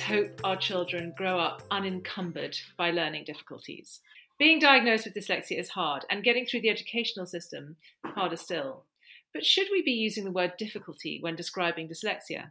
Hope 0.00 0.40
our 0.44 0.56
children 0.56 1.14
grow 1.16 1.38
up 1.38 1.62
unencumbered 1.70 2.56
by 2.76 2.90
learning 2.90 3.24
difficulties. 3.24 4.00
Being 4.38 4.58
diagnosed 4.58 5.04
with 5.04 5.14
dyslexia 5.14 5.58
is 5.58 5.68
hard, 5.68 6.04
and 6.08 6.24
getting 6.24 6.46
through 6.46 6.62
the 6.62 6.70
educational 6.70 7.26
system 7.26 7.76
harder 8.04 8.36
still. 8.36 8.84
But 9.32 9.46
should 9.46 9.68
we 9.70 9.82
be 9.82 9.92
using 9.92 10.24
the 10.24 10.32
word 10.32 10.54
difficulty 10.58 11.18
when 11.20 11.36
describing 11.36 11.88
dyslexia? 11.88 12.50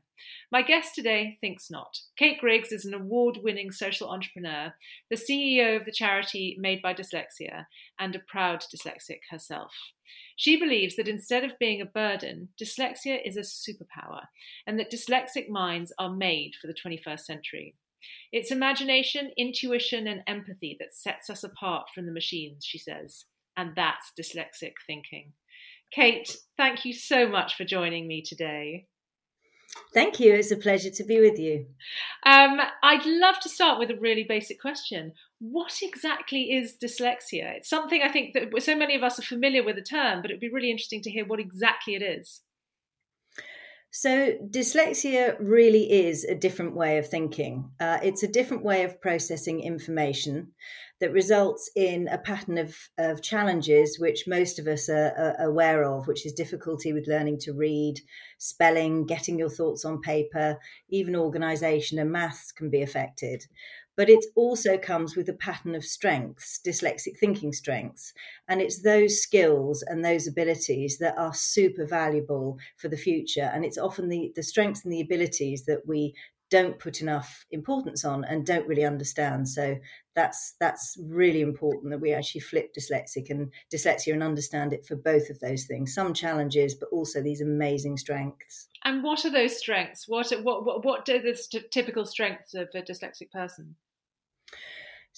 My 0.49 0.61
guest 0.61 0.95
today 0.95 1.37
thinks 1.41 1.69
not. 1.69 1.99
Kate 2.17 2.39
Griggs 2.39 2.71
is 2.71 2.85
an 2.85 2.93
award 2.93 3.39
winning 3.43 3.71
social 3.71 4.09
entrepreneur, 4.09 4.73
the 5.09 5.17
CEO 5.17 5.75
of 5.75 5.85
the 5.85 5.91
charity 5.91 6.55
Made 6.57 6.81
by 6.81 6.93
Dyslexia, 6.93 7.65
and 7.99 8.15
a 8.15 8.19
proud 8.19 8.63
dyslexic 8.73 9.19
herself. 9.29 9.73
She 10.37 10.57
believes 10.57 10.95
that 10.95 11.09
instead 11.09 11.43
of 11.43 11.59
being 11.59 11.81
a 11.81 11.85
burden, 11.85 12.49
dyslexia 12.59 13.19
is 13.25 13.35
a 13.35 13.41
superpower, 13.41 14.27
and 14.65 14.79
that 14.79 14.91
dyslexic 14.91 15.49
minds 15.49 15.91
are 15.99 16.15
made 16.15 16.53
for 16.61 16.67
the 16.67 16.73
21st 16.73 17.21
century. 17.21 17.75
It's 18.31 18.51
imagination, 18.51 19.31
intuition, 19.37 20.07
and 20.07 20.23
empathy 20.25 20.77
that 20.79 20.95
sets 20.95 21.29
us 21.29 21.43
apart 21.43 21.89
from 21.93 22.05
the 22.05 22.13
machines, 22.13 22.63
she 22.63 22.77
says. 22.77 23.25
And 23.57 23.75
that's 23.75 24.13
dyslexic 24.17 24.75
thinking. 24.87 25.33
Kate, 25.91 26.35
thank 26.57 26.85
you 26.85 26.93
so 26.93 27.27
much 27.27 27.55
for 27.55 27.63
joining 27.63 28.07
me 28.07 28.21
today. 28.21 28.87
Thank 29.93 30.19
you. 30.19 30.33
It's 30.33 30.51
a 30.51 30.57
pleasure 30.57 30.89
to 30.89 31.03
be 31.03 31.19
with 31.19 31.39
you. 31.39 31.65
Um, 32.25 32.59
I'd 32.83 33.05
love 33.05 33.39
to 33.41 33.49
start 33.49 33.79
with 33.79 33.89
a 33.91 33.99
really 33.99 34.23
basic 34.23 34.59
question. 34.59 35.13
What 35.39 35.73
exactly 35.81 36.51
is 36.51 36.75
dyslexia? 36.81 37.57
It's 37.57 37.69
something 37.69 38.01
I 38.03 38.09
think 38.09 38.33
that 38.33 38.61
so 38.61 38.75
many 38.75 38.95
of 38.95 39.03
us 39.03 39.19
are 39.19 39.23
familiar 39.23 39.63
with 39.63 39.75
the 39.75 39.81
term, 39.81 40.21
but 40.21 40.31
it'd 40.31 40.41
be 40.41 40.51
really 40.51 40.71
interesting 40.71 41.01
to 41.03 41.11
hear 41.11 41.25
what 41.25 41.39
exactly 41.39 41.95
it 41.95 42.01
is. 42.01 42.41
So, 43.91 44.33
dyslexia 44.47 45.35
really 45.39 45.91
is 45.91 46.23
a 46.23 46.35
different 46.35 46.75
way 46.75 46.99
of 46.99 47.09
thinking. 47.09 47.71
Uh, 47.79 47.97
it's 48.03 48.21
a 48.21 48.27
different 48.27 48.63
way 48.63 48.83
of 48.83 49.01
processing 49.01 49.61
information 49.61 50.51
that 50.99 51.13
results 51.13 51.69
in 51.75 52.07
a 52.09 52.17
pattern 52.17 52.57
of, 52.57 52.75
of 52.97 53.21
challenges 53.21 53.97
which 53.99 54.27
most 54.27 54.59
of 54.59 54.67
us 54.67 54.89
are, 54.89 55.35
are 55.39 55.47
aware 55.47 55.83
of, 55.83 56.07
which 56.07 56.25
is 56.25 56.33
difficulty 56.33 56.93
with 56.93 57.07
learning 57.07 57.39
to 57.39 57.53
read, 57.53 58.01
spelling, 58.37 59.05
getting 59.05 59.39
your 59.39 59.49
thoughts 59.49 59.85
on 59.85 60.01
paper, 60.01 60.57
even 60.89 61.15
organization 61.15 61.99
and 61.99 62.11
maths 62.11 62.51
can 62.51 62.69
be 62.69 62.81
affected 62.81 63.45
but 63.99 64.09
it 64.09 64.23
also 64.33 64.77
comes 64.77 65.17
with 65.17 65.27
a 65.27 65.33
pattern 65.33 65.75
of 65.75 65.83
strengths, 65.83 66.57
dyslexic 66.65 67.17
thinking 67.19 67.51
strengths. 67.51 68.13
And 68.47 68.61
it's 68.61 68.81
those 68.81 69.21
skills 69.21 69.83
and 69.85 70.05
those 70.05 70.25
abilities 70.25 70.99
that 70.99 71.17
are 71.17 71.33
super 71.33 71.85
valuable 71.85 72.59
for 72.77 72.87
the 72.87 72.95
future. 72.95 73.51
And 73.53 73.65
it's 73.65 73.77
often 73.77 74.07
the, 74.07 74.31
the 74.37 74.41
strengths 74.41 74.85
and 74.85 74.93
the 74.93 75.01
abilities 75.01 75.65
that 75.65 75.85
we 75.85 76.13
don't 76.49 76.79
put 76.79 77.01
enough 77.01 77.45
importance 77.51 78.05
on 78.05 78.23
and 78.23 78.45
don't 78.45 78.67
really 78.69 78.85
understand. 78.85 79.49
So 79.49 79.75
that's 80.19 80.55
that's 80.59 80.97
really 81.01 81.39
important 81.39 81.91
that 81.91 82.01
we 82.01 82.11
actually 82.11 82.41
flip 82.41 82.73
dyslexic 82.77 83.29
and 83.29 83.49
dyslexia 83.73 84.11
and 84.11 84.21
understand 84.21 84.73
it 84.73 84.85
for 84.85 84.97
both 84.97 85.29
of 85.29 85.39
those 85.39 85.63
things. 85.63 85.93
Some 85.93 86.13
challenges, 86.13 86.75
but 86.75 86.89
also 86.91 87.21
these 87.21 87.39
amazing 87.39 87.95
strengths. 87.95 88.67
And 88.83 89.01
what 89.01 89.23
are 89.23 89.29
those 89.29 89.57
strengths? 89.57 90.09
What 90.09 90.29
what 90.43 90.65
what, 90.65 90.83
what 90.83 91.07
are 91.07 91.19
the 91.19 91.63
typical 91.71 92.05
strengths 92.05 92.53
of 92.53 92.67
a 92.75 92.81
dyslexic 92.81 93.31
person? 93.31 93.75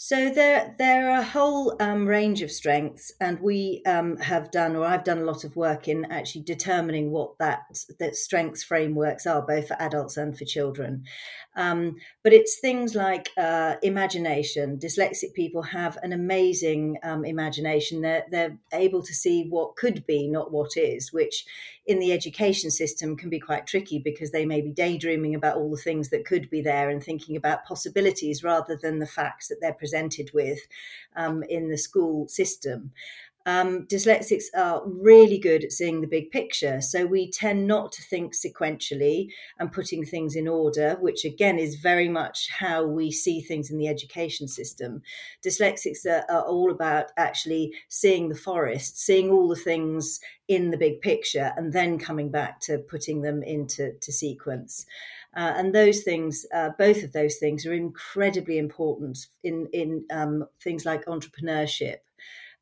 So 0.04 0.32
there, 0.32 0.74
there 0.80 1.12
are 1.12 1.20
a 1.20 1.24
whole 1.24 1.76
um, 1.80 2.08
range 2.08 2.42
of 2.42 2.52
strengths, 2.52 3.14
and 3.22 3.40
we 3.40 3.84
um, 3.86 4.18
have 4.18 4.50
done, 4.50 4.76
or 4.76 4.84
I've 4.84 5.04
done 5.04 5.20
a 5.20 5.26
lot 5.26 5.44
of 5.44 5.56
work 5.56 5.88
in 5.88 6.06
actually 6.06 6.42
determining 6.42 7.12
what 7.12 7.38
that 7.38 7.60
that 8.00 8.16
strengths 8.16 8.64
frameworks 8.64 9.28
are, 9.28 9.44
both 9.44 9.68
for 9.68 9.80
adults 9.80 10.18
and 10.18 10.36
for 10.36 10.44
children. 10.44 11.04
Um, 11.56 11.98
but 12.24 12.34
it's 12.34 12.60
things 12.60 12.96
like 12.96 13.30
uh, 13.38 13.76
imagination. 13.84 14.80
Dyslexic 14.80 15.36
people 15.36 15.62
have 15.62 16.00
an 16.02 16.14
amazing 16.14 16.98
um, 17.04 17.24
imagination. 17.24 18.02
They're, 18.02 18.26
they're 18.32 18.58
able 18.74 19.04
to 19.04 19.14
see 19.14 19.46
what 19.50 19.76
could 19.76 20.08
be, 20.08 20.28
not 20.28 20.52
what 20.52 20.78
is, 20.78 21.14
which 21.14 21.46
in 21.92 22.00
the 22.00 22.14
education 22.14 22.72
system 22.72 23.16
can 23.16 23.30
be 23.30 23.40
quite 23.40 23.68
tricky 23.68 24.00
because 24.00 24.32
they 24.32 24.46
may 24.46 24.62
be 24.62 24.72
daydreaming 24.72 25.36
about 25.36 25.58
all 25.58 25.70
the 25.70 25.78
things 25.78 26.10
that 26.10 26.26
could 26.26 26.50
be 26.50 26.62
there 26.62 26.90
and 26.90 27.04
thinking 27.04 27.36
about 27.36 27.66
possibilities 27.66 28.44
rather 28.44 28.80
than 28.82 28.98
the 28.98 29.06
facts 29.06 29.50
that 29.50 29.58
they're 29.62 29.74
presented 29.74 30.32
with 30.34 30.60
um, 31.16 31.44
in 31.44 31.70
the 31.70 31.78
school 31.78 32.28
system 32.28 32.92
um, 33.46 33.86
dyslexics 33.88 34.46
are 34.56 34.84
really 34.86 35.40
good 35.40 35.64
at 35.64 35.72
seeing 35.72 36.02
the 36.02 36.08
big 36.08 36.32
picture. 36.32 36.82
So 36.82 37.06
we 37.06 37.32
tend 37.32 37.68
not 37.68 37.92
to 37.94 38.02
think 38.04 38.34
sequentially 38.36 39.30
and 39.60 39.72
putting 39.72 40.06
things 40.06 40.36
in 40.36 40.48
order, 40.48 40.98
which 41.00 41.26
again 41.26 41.58
is 41.58 41.76
very 41.76 42.08
much 42.08 42.50
how 42.50 42.86
we 42.86 43.12
see 43.12 43.42
things 43.42 43.72
in 43.72 43.78
the 43.78 43.88
education 43.88 44.48
system. 44.48 45.02
Dyslexics 45.44 46.06
are, 46.06 46.24
are 46.30 46.44
all 46.44 46.72
about 46.72 47.12
actually 47.18 47.74
seeing 47.90 48.30
the 48.30 48.36
forest, 48.36 49.00
seeing 49.00 49.32
all 49.32 49.48
the 49.48 49.56
things 49.56 50.20
in 50.48 50.70
the 50.70 50.78
big 50.78 51.02
picture, 51.02 51.52
and 51.58 51.74
then 51.74 51.98
coming 51.98 52.30
back 52.30 52.60
to 52.62 52.78
putting 52.78 53.22
them 53.22 53.42
into 53.42 53.94
to 54.02 54.12
sequence. 54.12 54.86
Uh, 55.34 55.54
and 55.56 55.74
those 55.74 56.02
things, 56.04 56.46
uh, 56.54 56.72
both 56.78 57.04
of 57.04 57.14
those 57.14 57.38
things, 57.38 57.66
are 57.66 57.74
incredibly 57.74 58.58
important 58.58 59.28
in 59.44 59.68
in 59.72 60.06
um, 60.12 60.46
things 60.62 60.86
like 60.86 61.06
entrepreneurship 61.06 62.00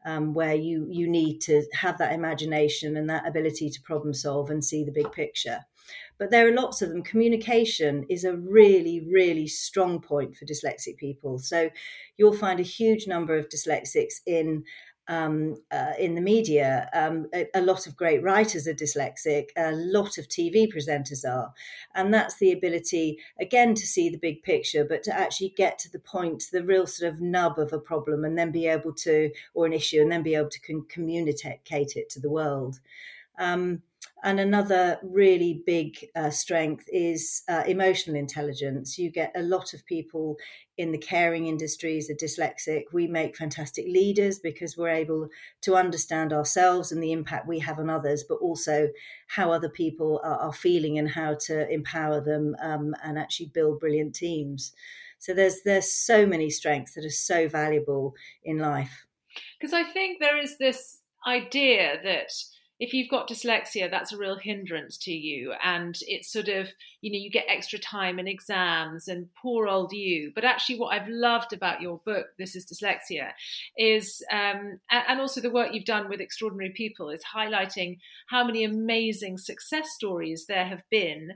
um, 0.06 0.34
where 0.34 0.56
you 0.56 0.88
you 0.90 1.08
need 1.08 1.40
to 1.42 1.64
have 1.74 1.98
that 1.98 2.14
imagination 2.14 2.98
and 2.98 3.10
that 3.10 3.28
ability 3.28 3.70
to 3.70 3.82
problem 3.82 4.14
solve 4.14 4.50
and 4.50 4.64
see 4.64 4.84
the 4.84 4.92
big 4.92 5.12
picture. 5.12 5.60
But 6.18 6.32
there 6.32 6.48
are 6.48 6.54
lots 6.54 6.82
of 6.82 6.90
them. 6.90 7.02
Communication 7.02 8.06
is 8.10 8.24
a 8.24 8.36
really, 8.36 9.08
really 9.10 9.48
strong 9.48 10.02
point 10.02 10.36
for 10.36 10.46
dyslexic 10.46 10.98
people. 10.98 11.40
So 11.40 11.70
you'll 12.18 12.36
find 12.36 12.60
a 12.60 12.64
huge 12.64 13.08
number 13.08 13.38
of 13.38 13.50
dyslexics 13.50 14.20
in 14.26 14.66
um, 15.10 15.56
uh, 15.72 15.94
in 16.00 16.14
the 16.14 16.22
media. 16.22 16.88
Um, 16.94 17.28
a, 17.34 17.48
a, 17.56 17.62
lot 17.62 17.88
of 17.88 17.98
great 17.98 18.22
writers 18.22 18.68
are 18.68 18.74
dyslexic, 18.76 19.48
a 19.58 19.72
lot 19.72 20.18
of 20.20 20.30
TV 20.30 20.72
presenters 20.72 21.28
are. 21.28 21.52
And 21.96 22.14
that's 22.14 22.38
the 22.38 22.52
ability, 22.52 23.18
again, 23.40 23.74
to 23.74 23.88
see 23.88 24.10
the 24.10 24.20
big 24.20 24.44
picture, 24.44 24.86
but 24.86 25.04
to 25.04 25.20
actually 25.20 25.50
get 25.58 25.80
to 25.80 25.92
the 25.92 26.00
point, 26.00 26.44
the 26.52 26.64
real 26.64 26.86
sort 26.86 27.12
of 27.12 27.20
nub 27.20 27.58
of 27.58 27.74
a 27.74 27.80
problem, 27.80 28.24
and 28.24 28.38
then 28.38 28.52
be 28.52 28.68
able 28.68 28.94
to, 28.94 29.32
or 29.56 29.66
an 29.66 29.74
issue, 29.74 30.00
and 30.00 30.12
then 30.12 30.24
be 30.24 30.36
able 30.36 30.50
to 30.50 30.62
con- 30.62 30.86
communicate 30.88 31.96
it 31.96 32.10
to 32.12 32.20
the 32.20 32.30
world. 32.30 32.80
Um, 33.40 33.82
and 34.24 34.40
another 34.40 35.00
really 35.02 35.62
big 35.66 36.06
uh, 36.16 36.30
strength 36.30 36.86
is 36.92 37.44
uh, 37.48 37.64
emotional 37.66 38.18
intelligence. 38.18 38.98
You 38.98 39.10
get 39.10 39.32
a 39.36 39.42
lot 39.42 39.74
of 39.74 39.86
people 39.86 40.38
in 40.78 40.92
the 40.92 40.98
caring 40.98 41.48
industries 41.48 42.10
are 42.10 42.16
dyslexic. 42.16 42.84
We 42.92 43.08
make 43.08 43.38
fantastic 43.38 43.86
leaders 43.86 44.40
because 44.40 44.78
we're 44.78 44.90
able 44.90 45.30
to 45.62 45.76
understand 45.76 46.34
ourselves 46.34 46.92
and 46.92 47.02
the 47.02 47.14
impact 47.14 47.48
we 47.48 47.60
have 47.60 47.80
on 47.80 47.90
others, 47.90 48.26
but 48.28 48.36
also 48.36 48.90
how 49.28 49.52
other 49.52 49.70
people 49.70 50.20
are, 50.24 50.38
are 50.38 50.54
feeling 50.54 50.98
and 50.98 51.10
how 51.10 51.36
to 51.46 51.70
empower 51.70 52.20
them 52.20 52.56
um, 52.62 52.96
and 53.04 53.18
actually 53.18 53.52
build 53.54 53.80
brilliant 53.80 54.16
teams. 54.16 54.74
So 55.20 55.34
there's 55.34 55.62
there's 55.64 55.92
so 55.92 56.26
many 56.26 56.50
strengths 56.50 56.94
that 56.94 57.06
are 57.06 57.10
so 57.10 57.48
valuable 57.48 58.16
in 58.44 58.58
life. 58.58 59.06
Because 59.60 59.74
I 59.74 59.84
think 59.84 60.20
there 60.20 60.38
is 60.38 60.58
this 60.58 61.00
idea 61.28 62.00
that 62.04 62.32
if 62.80 62.94
you've 62.94 63.10
got 63.10 63.28
dyslexia, 63.28 63.92
that's 63.92 64.14
a 64.14 64.18
real 64.18 64.38
hindrance 64.38 64.98
to 65.00 65.12
you. 65.12 65.54
And 65.62 65.98
it's 66.08 66.32
sort 66.32 66.48
of, 66.48 66.70
you 67.02 67.12
know, 67.12 67.18
you 67.18 67.30
get 67.30 67.46
extra 67.50 67.78
time 67.78 68.20
in 68.20 68.28
exams 68.28 69.10
and 69.10 69.28
poor 69.42 69.68
old 69.68 69.92
you. 69.92 70.32
But 70.34 70.46
actually, 70.46 70.80
what 70.80 70.94
I've 70.94 71.10
loved 71.10 71.52
about 71.52 71.82
your 71.82 72.00
book, 72.06 72.28
This 72.38 72.56
is 72.56 72.66
Dyslexia, 72.66 73.32
is, 73.78 74.24
um, 74.32 74.80
and 74.90 75.20
also 75.20 75.42
the 75.42 75.52
work 75.52 75.74
you've 75.74 75.84
done 75.84 76.08
with 76.08 76.22
extraordinary 76.22 76.72
people, 76.72 77.10
is 77.10 77.22
highlighting 77.36 77.98
how 78.28 78.46
many 78.46 78.64
amazing 78.64 79.38
success 79.38 79.90
stories 79.92 80.46
there 80.48 80.66
have 80.66 80.84
been 80.90 81.34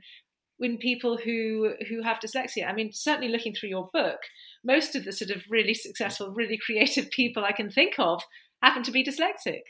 in 0.59 0.77
people 0.77 1.17
who 1.17 1.73
who 1.89 2.01
have 2.01 2.19
dyslexia. 2.19 2.69
I 2.69 2.73
mean, 2.73 2.93
certainly 2.93 3.27
looking 3.27 3.53
through 3.53 3.69
your 3.69 3.89
book, 3.91 4.19
most 4.63 4.95
of 4.95 5.03
the 5.03 5.11
sort 5.11 5.31
of 5.31 5.43
really 5.49 5.73
successful, 5.73 6.31
really 6.31 6.57
creative 6.57 7.09
people 7.11 7.43
I 7.43 7.51
can 7.51 7.69
think 7.69 7.95
of 7.99 8.23
happen 8.61 8.83
to 8.83 8.91
be 8.91 9.03
dyslexic. 9.03 9.63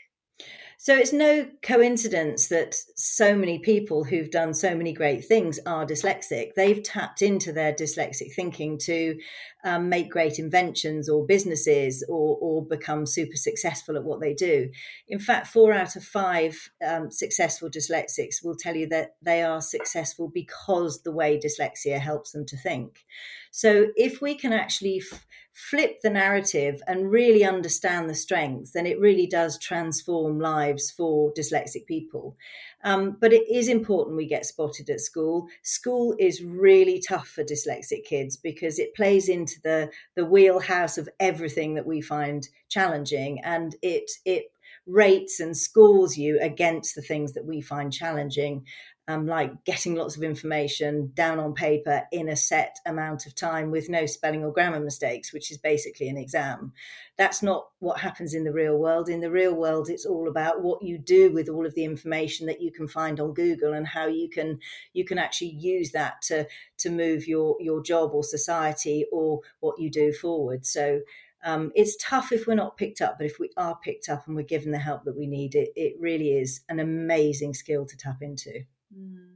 So 0.78 0.96
it's 0.96 1.12
no 1.12 1.48
coincidence 1.62 2.48
that 2.48 2.74
so 2.96 3.34
many 3.34 3.58
people 3.58 4.04
who've 4.04 4.30
done 4.30 4.54
so 4.54 4.74
many 4.74 4.92
great 4.92 5.24
things 5.24 5.58
are 5.66 5.86
dyslexic. 5.86 6.54
They've 6.54 6.82
tapped 6.82 7.22
into 7.22 7.52
their 7.52 7.72
dyslexic 7.72 8.34
thinking 8.34 8.78
to 8.78 9.18
um, 9.64 9.88
make 9.88 10.10
great 10.10 10.38
inventions 10.38 11.08
or 11.08 11.26
businesses 11.26 12.04
or, 12.08 12.38
or 12.40 12.64
become 12.64 13.06
super 13.06 13.36
successful 13.36 13.96
at 13.96 14.04
what 14.04 14.20
they 14.20 14.34
do. 14.34 14.70
In 15.08 15.18
fact, 15.18 15.46
four 15.46 15.72
out 15.72 15.96
of 15.96 16.04
five 16.04 16.70
um, 16.86 17.10
successful 17.10 17.70
dyslexics 17.70 18.44
will 18.44 18.56
tell 18.56 18.76
you 18.76 18.86
that 18.88 19.16
they 19.22 19.42
are 19.42 19.60
successful 19.60 20.30
because 20.32 21.02
the 21.02 21.12
way 21.12 21.40
dyslexia 21.40 21.98
helps 21.98 22.32
them 22.32 22.44
to 22.46 22.56
think. 22.56 23.04
So 23.50 23.86
if 23.96 24.20
we 24.20 24.34
can 24.34 24.52
actually 24.52 25.00
f- 25.00 25.24
flip 25.52 26.00
the 26.02 26.10
narrative 26.10 26.82
and 26.88 27.10
really 27.10 27.44
understand 27.44 28.10
the 28.10 28.14
strengths, 28.14 28.72
then 28.72 28.84
it 28.84 28.98
really 28.98 29.28
does 29.28 29.58
transform 29.58 30.40
lives 30.40 30.90
for 30.90 31.32
dyslexic 31.32 31.86
people. 31.86 32.36
Um, 32.82 33.16
but 33.20 33.32
it 33.32 33.48
is 33.48 33.68
important 33.68 34.16
we 34.16 34.26
get 34.26 34.44
spotted 34.44 34.90
at 34.90 35.00
school. 35.00 35.46
School 35.62 36.16
is 36.18 36.42
really 36.42 37.00
tough 37.00 37.28
for 37.28 37.44
dyslexic 37.44 38.04
kids 38.04 38.36
because 38.36 38.80
it 38.80 38.94
plays 38.94 39.28
into 39.28 39.53
the 39.62 39.90
the 40.16 40.24
wheelhouse 40.24 40.98
of 40.98 41.08
everything 41.20 41.74
that 41.74 41.86
we 41.86 42.00
find 42.00 42.48
challenging, 42.68 43.40
and 43.44 43.76
it 43.82 44.10
it 44.24 44.46
rates 44.86 45.40
and 45.40 45.56
scores 45.56 46.16
you 46.18 46.38
against 46.40 46.94
the 46.94 47.02
things 47.02 47.32
that 47.32 47.44
we 47.46 47.60
find 47.60 47.92
challenging 47.92 48.64
um, 49.06 49.26
like 49.26 49.64
getting 49.64 49.94
lots 49.94 50.16
of 50.16 50.22
information 50.22 51.12
down 51.14 51.38
on 51.38 51.52
paper 51.52 52.04
in 52.10 52.28
a 52.28 52.36
set 52.36 52.78
amount 52.86 53.26
of 53.26 53.34
time 53.34 53.70
with 53.70 53.90
no 53.90 54.06
spelling 54.06 54.42
or 54.42 54.52
grammar 54.52 54.80
mistakes, 54.80 55.32
which 55.32 55.50
is 55.50 55.58
basically 55.58 56.08
an 56.08 56.16
exam. 56.16 56.72
That's 57.18 57.42
not 57.42 57.68
what 57.80 58.00
happens 58.00 58.32
in 58.32 58.44
the 58.44 58.52
real 58.52 58.78
world. 58.78 59.10
In 59.10 59.20
the 59.20 59.30
real 59.30 59.54
world, 59.54 59.90
it's 59.90 60.06
all 60.06 60.26
about 60.26 60.62
what 60.62 60.82
you 60.82 60.96
do 60.96 61.30
with 61.32 61.50
all 61.50 61.66
of 61.66 61.74
the 61.74 61.84
information 61.84 62.46
that 62.46 62.62
you 62.62 62.72
can 62.72 62.88
find 62.88 63.20
on 63.20 63.34
Google 63.34 63.74
and 63.74 63.86
how 63.86 64.06
you 64.06 64.28
can 64.28 64.58
you 64.94 65.04
can 65.04 65.18
actually 65.18 65.50
use 65.50 65.92
that 65.92 66.22
to 66.22 66.46
to 66.78 66.90
move 66.90 67.28
your 67.28 67.56
your 67.60 67.82
job 67.82 68.12
or 68.14 68.24
society 68.24 69.04
or 69.12 69.40
what 69.60 69.78
you 69.78 69.90
do 69.90 70.12
forward. 70.14 70.64
So 70.64 71.00
um, 71.44 71.72
it's 71.74 71.94
tough 72.00 72.32
if 72.32 72.46
we're 72.46 72.54
not 72.54 72.78
picked 72.78 73.02
up, 73.02 73.18
but 73.18 73.26
if 73.26 73.38
we 73.38 73.50
are 73.58 73.78
picked 73.84 74.08
up 74.08 74.26
and 74.26 74.34
we're 74.34 74.42
given 74.42 74.72
the 74.72 74.78
help 74.78 75.04
that 75.04 75.16
we 75.16 75.26
need, 75.26 75.54
it, 75.54 75.72
it 75.76 75.94
really 76.00 76.38
is 76.38 76.62
an 76.70 76.80
amazing 76.80 77.52
skill 77.52 77.84
to 77.84 77.96
tap 77.98 78.22
into. 78.22 78.64
Mm. 78.96 79.34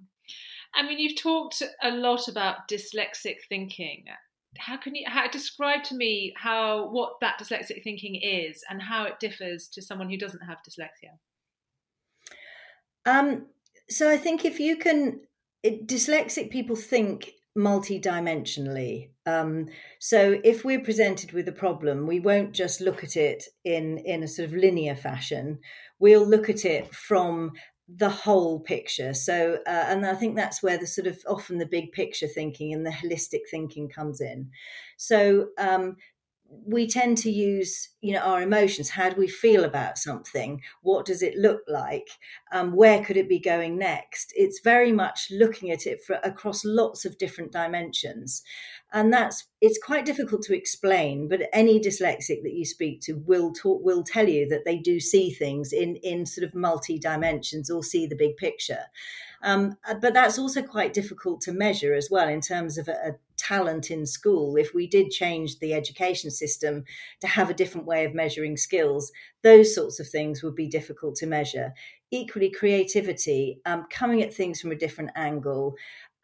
I 0.74 0.82
mean, 0.82 0.98
you've 0.98 1.20
talked 1.20 1.62
a 1.82 1.90
lot 1.90 2.28
about 2.28 2.68
dyslexic 2.68 3.36
thinking. 3.48 4.04
How 4.58 4.76
can 4.76 4.94
you 4.94 5.04
how, 5.06 5.28
describe 5.28 5.82
to 5.84 5.94
me 5.94 6.32
how 6.36 6.90
what 6.90 7.20
that 7.20 7.38
dyslexic 7.40 7.82
thinking 7.82 8.16
is 8.16 8.64
and 8.68 8.82
how 8.82 9.04
it 9.04 9.20
differs 9.20 9.68
to 9.68 9.82
someone 9.82 10.08
who 10.08 10.18
doesn't 10.18 10.44
have 10.46 10.58
dyslexia? 10.68 11.18
Um, 13.06 13.46
so 13.88 14.10
I 14.10 14.16
think 14.16 14.44
if 14.44 14.60
you 14.60 14.76
can, 14.76 15.20
it, 15.62 15.86
dyslexic 15.86 16.50
people 16.50 16.76
think 16.76 17.32
multidimensionally. 17.56 19.10
Um, 19.26 19.66
so 19.98 20.40
if 20.44 20.64
we're 20.64 20.80
presented 20.80 21.32
with 21.32 21.48
a 21.48 21.52
problem, 21.52 22.06
we 22.06 22.20
won't 22.20 22.52
just 22.52 22.80
look 22.80 23.02
at 23.02 23.16
it 23.16 23.44
in 23.64 23.98
in 23.98 24.22
a 24.22 24.28
sort 24.28 24.48
of 24.48 24.54
linear 24.54 24.96
fashion. 24.96 25.58
We'll 25.98 26.26
look 26.26 26.48
at 26.48 26.64
it 26.64 26.94
from 26.94 27.52
the 27.88 28.10
whole 28.10 28.60
picture. 28.60 29.14
So, 29.14 29.58
uh, 29.66 29.84
and 29.88 30.04
I 30.04 30.14
think 30.14 30.36
that's 30.36 30.62
where 30.62 30.76
the 30.78 30.86
sort 30.86 31.06
of 31.06 31.18
often 31.26 31.58
the 31.58 31.66
big 31.66 31.92
picture 31.92 32.28
thinking 32.28 32.74
and 32.74 32.84
the 32.84 32.90
holistic 32.90 33.48
thinking 33.50 33.88
comes 33.88 34.20
in. 34.20 34.50
So, 34.96 35.48
um, 35.58 35.96
we 36.50 36.86
tend 36.86 37.18
to 37.18 37.30
use 37.30 37.90
you 38.00 38.12
know 38.12 38.20
our 38.20 38.42
emotions. 38.42 38.90
How 38.90 39.10
do 39.10 39.16
we 39.16 39.28
feel 39.28 39.64
about 39.64 39.98
something? 39.98 40.62
What 40.82 41.04
does 41.04 41.22
it 41.22 41.36
look 41.36 41.62
like? 41.68 42.08
Um, 42.52 42.72
where 42.72 43.04
could 43.04 43.16
it 43.16 43.28
be 43.28 43.38
going 43.38 43.78
next? 43.78 44.32
It's 44.36 44.60
very 44.60 44.92
much 44.92 45.28
looking 45.30 45.70
at 45.70 45.86
it 45.86 46.02
for, 46.04 46.18
across 46.22 46.64
lots 46.64 47.04
of 47.04 47.18
different 47.18 47.52
dimensions. 47.52 48.42
And 48.92 49.12
that's 49.12 49.46
it's 49.60 49.78
quite 49.82 50.06
difficult 50.06 50.42
to 50.42 50.56
explain 50.56 51.28
but 51.28 51.42
any 51.52 51.80
dyslexic 51.80 52.42
that 52.42 52.54
you 52.54 52.64
speak 52.64 53.00
to 53.02 53.14
will 53.26 53.52
talk 53.52 53.82
will 53.82 54.02
tell 54.02 54.28
you 54.28 54.48
that 54.48 54.64
they 54.64 54.78
do 54.78 55.00
see 55.00 55.30
things 55.30 55.72
in 55.72 55.96
in 55.96 56.24
sort 56.24 56.46
of 56.46 56.54
multi 56.54 56.98
dimensions 56.98 57.70
or 57.70 57.82
see 57.82 58.06
the 58.06 58.16
big 58.16 58.36
picture. 58.36 58.84
Um, 59.42 59.76
uh, 59.88 59.94
but 59.94 60.14
that's 60.14 60.38
also 60.38 60.62
quite 60.62 60.92
difficult 60.92 61.40
to 61.42 61.52
measure 61.52 61.94
as 61.94 62.08
well 62.10 62.28
in 62.28 62.40
terms 62.40 62.76
of 62.78 62.88
a, 62.88 62.92
a 62.92 63.12
talent 63.38 63.90
in 63.90 64.04
school. 64.04 64.56
If 64.56 64.74
we 64.74 64.86
did 64.86 65.10
change 65.10 65.58
the 65.58 65.72
education 65.72 66.30
system 66.30 66.84
to 67.20 67.26
have 67.26 67.48
a 67.48 67.54
different 67.54 67.86
way 67.86 68.04
of 68.04 68.14
measuring 68.14 68.56
skills, 68.56 69.10
those 69.42 69.74
sorts 69.74 70.00
of 70.00 70.08
things 70.08 70.42
would 70.42 70.54
be 70.54 70.68
difficult 70.68 71.16
to 71.16 71.26
measure. 71.26 71.72
Equally, 72.10 72.50
creativity, 72.50 73.60
um, 73.64 73.86
coming 73.90 74.22
at 74.22 74.34
things 74.34 74.60
from 74.60 74.72
a 74.72 74.76
different 74.76 75.10
angle, 75.16 75.74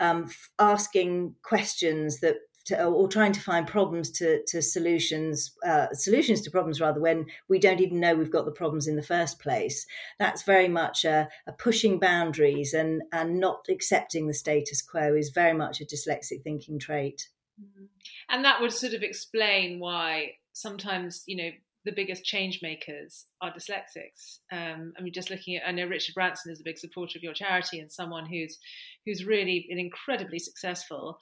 um, 0.01 0.31
asking 0.59 1.35
questions 1.43 2.21
that 2.21 2.37
to, 2.67 2.85
or 2.85 3.09
trying 3.09 3.33
to 3.33 3.41
find 3.41 3.67
problems 3.67 4.11
to, 4.11 4.43
to 4.47 4.63
solutions, 4.63 5.53
uh, 5.67 5.89
solutions 5.93 6.41
to 6.43 6.51
problems 6.51 6.81
rather, 6.81 7.01
when 7.01 7.27
we 7.49 7.59
don't 7.59 7.81
even 7.81 8.01
know 8.01 8.15
we've 8.15 8.31
got 8.31 8.45
the 8.45 8.51
problems 8.51 8.87
in 8.87 8.97
the 8.97 9.03
first 9.03 9.39
place. 9.39 9.87
That's 10.19 10.43
very 10.43 10.69
much 10.69 11.05
a, 11.05 11.29
a 11.47 11.53
pushing 11.53 11.99
boundaries 11.99 12.73
and, 12.73 13.03
and 13.13 13.39
not 13.39 13.67
accepting 13.69 14.27
the 14.27 14.35
status 14.35 14.83
quo 14.83 15.15
is 15.15 15.31
very 15.31 15.55
much 15.55 15.81
a 15.81 15.85
dyslexic 15.85 16.43
thinking 16.43 16.79
trait. 16.79 17.29
Mm-hmm. 17.61 17.85
And 18.31 18.45
that 18.45 18.61
would 18.61 18.73
sort 18.73 18.95
of 18.95 19.03
explain 19.03 19.79
why 19.79 20.33
sometimes, 20.53 21.23
you 21.27 21.37
know, 21.37 21.51
the 21.85 21.93
biggest 21.93 22.25
change 22.25 22.61
makers 22.63 23.27
are 23.43 23.53
dyslexics. 23.53 24.39
Um, 24.51 24.95
I 24.99 25.03
mean, 25.03 25.13
just 25.13 25.29
looking 25.29 25.57
at, 25.57 25.69
I 25.69 25.71
know 25.71 25.87
Richard 25.87 26.15
Branson 26.15 26.51
is 26.51 26.61
a 26.61 26.65
big 26.65 26.79
supporter 26.79 27.19
of 27.19 27.23
your 27.23 27.35
charity 27.35 27.79
and 27.79 27.93
someone 27.93 28.25
who's 28.25 28.59
who's 29.05 29.27
really 29.27 29.67
been 29.69 29.79
incredibly 29.79 30.39
successful 30.39 31.19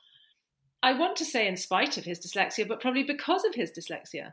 I 0.83 0.95
want 0.95 1.17
to 1.17 1.25
say 1.25 1.47
in 1.47 1.57
spite 1.57 1.97
of 1.97 2.05
his 2.05 2.19
dyslexia, 2.19 2.67
but 2.67 2.81
probably 2.81 3.05
because 3.05 3.45
of 3.45 3.55
his 3.55 3.71
dyslexia. 3.71 4.33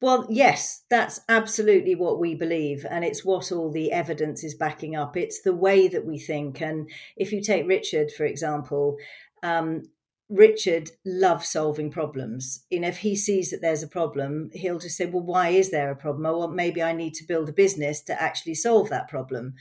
Well, 0.00 0.26
yes, 0.30 0.84
that's 0.88 1.20
absolutely 1.28 1.94
what 1.94 2.18
we 2.18 2.34
believe. 2.34 2.86
And 2.88 3.04
it's 3.04 3.24
what 3.24 3.52
all 3.52 3.70
the 3.70 3.92
evidence 3.92 4.42
is 4.42 4.54
backing 4.54 4.96
up. 4.96 5.16
It's 5.16 5.42
the 5.42 5.54
way 5.54 5.88
that 5.88 6.06
we 6.06 6.18
think. 6.18 6.62
And 6.62 6.90
if 7.16 7.32
you 7.32 7.42
take 7.42 7.68
Richard, 7.68 8.10
for 8.10 8.24
example, 8.24 8.96
um, 9.42 9.82
Richard 10.30 10.92
loves 11.04 11.48
solving 11.48 11.90
problems. 11.90 12.64
You 12.70 12.80
know, 12.80 12.88
if 12.88 12.98
he 12.98 13.16
sees 13.16 13.50
that 13.50 13.60
there's 13.60 13.82
a 13.82 13.88
problem, 13.88 14.50
he'll 14.54 14.78
just 14.78 14.96
say, 14.96 15.06
Well, 15.06 15.24
why 15.24 15.48
is 15.48 15.70
there 15.70 15.90
a 15.90 15.96
problem? 15.96 16.24
Oh, 16.24 16.38
well, 16.38 16.48
maybe 16.48 16.82
I 16.82 16.92
need 16.92 17.14
to 17.14 17.26
build 17.26 17.48
a 17.48 17.52
business 17.52 18.00
to 18.02 18.22
actually 18.22 18.54
solve 18.54 18.88
that 18.90 19.08
problem. 19.08 19.54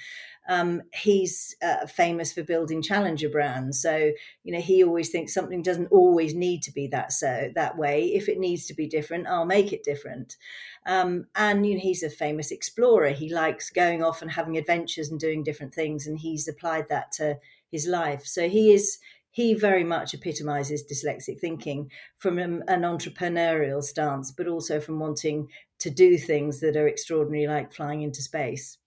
Um, 0.48 0.84
he's 0.94 1.56
uh, 1.64 1.88
famous 1.88 2.34
for 2.34 2.44
building 2.44 2.82
challenger 2.82 3.30
brands. 3.30 3.82
So, 3.82 4.12
you 4.44 4.54
know, 4.54 4.62
he 4.62 4.84
always 4.84 5.10
thinks 5.10 5.34
something 5.34 5.62
doesn't 5.62 5.92
always 5.92 6.34
need 6.34 6.62
to 6.64 6.72
be 6.72 6.88
that 6.88 7.12
so 7.12 7.52
that 7.56 7.78
way. 7.78 8.14
If 8.14 8.30
it 8.30 8.40
needs 8.40 8.66
to 8.68 8.74
be 8.76 8.88
different, 8.88 9.28
I'll 9.28 9.46
make 9.46 9.74
it 9.74 9.84
different. 9.84 10.38
Um, 10.86 11.26
and 11.36 11.66
you 11.66 11.76
know, 11.76 11.82
he's 11.82 12.04
a 12.04 12.10
famous 12.10 12.52
explorer. 12.52 13.10
He 13.10 13.34
likes 13.34 13.70
going 13.70 14.04
off 14.04 14.22
and 14.22 14.32
having 14.32 14.58
adventures 14.58 15.10
and 15.10 15.20
doing 15.20 15.44
different 15.44 15.74
things, 15.74 16.08
and 16.08 16.18
he's 16.18 16.48
applied 16.48 16.90
that 16.90 17.12
to 17.14 17.38
his 17.72 17.88
life. 17.88 18.26
So 18.26 18.50
he 18.50 18.74
is 18.74 18.98
he 19.40 19.54
very 19.54 19.86
much 19.86 20.14
epitomizes 20.14 20.84
dyslexic 20.84 21.40
thinking 21.40 21.90
from 22.18 22.38
an, 22.40 22.62
entrepreneurial 22.68 23.82
stance, 23.82 24.32
but 24.32 24.50
also 24.50 24.82
from 24.82 25.00
wanting 25.00 25.48
to 25.80 25.90
do 25.90 26.18
things 26.18 26.60
that 26.60 26.76
are 26.76 26.90
extraordinary, 26.90 27.48
like 27.48 27.72
flying 27.72 28.02
into 28.02 28.22
space. 28.22 28.78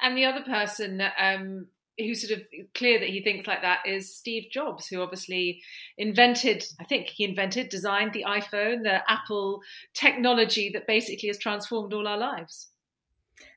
And 0.00 0.16
the 0.16 0.24
other 0.24 0.42
person 0.42 1.00
um, 1.16 1.68
who's 1.96 2.26
sort 2.26 2.36
of 2.36 2.44
clear 2.74 2.98
that 2.98 3.10
he 3.10 3.22
thinks 3.22 3.46
like 3.46 3.62
that 3.62 3.86
is 3.86 4.12
Steve 4.12 4.50
Jobs, 4.50 4.88
who 4.88 5.00
obviously 5.00 5.62
invented, 5.96 6.64
I 6.80 6.84
think 6.84 7.06
he 7.06 7.22
invented, 7.22 7.68
designed 7.68 8.12
the 8.12 8.24
iPhone, 8.26 8.82
the 8.82 9.08
Apple 9.08 9.60
technology 9.94 10.68
that 10.74 10.88
basically 10.88 11.28
has 11.28 11.38
transformed 11.38 11.94
all 11.94 12.08
our 12.08 12.18
lives. 12.18 12.71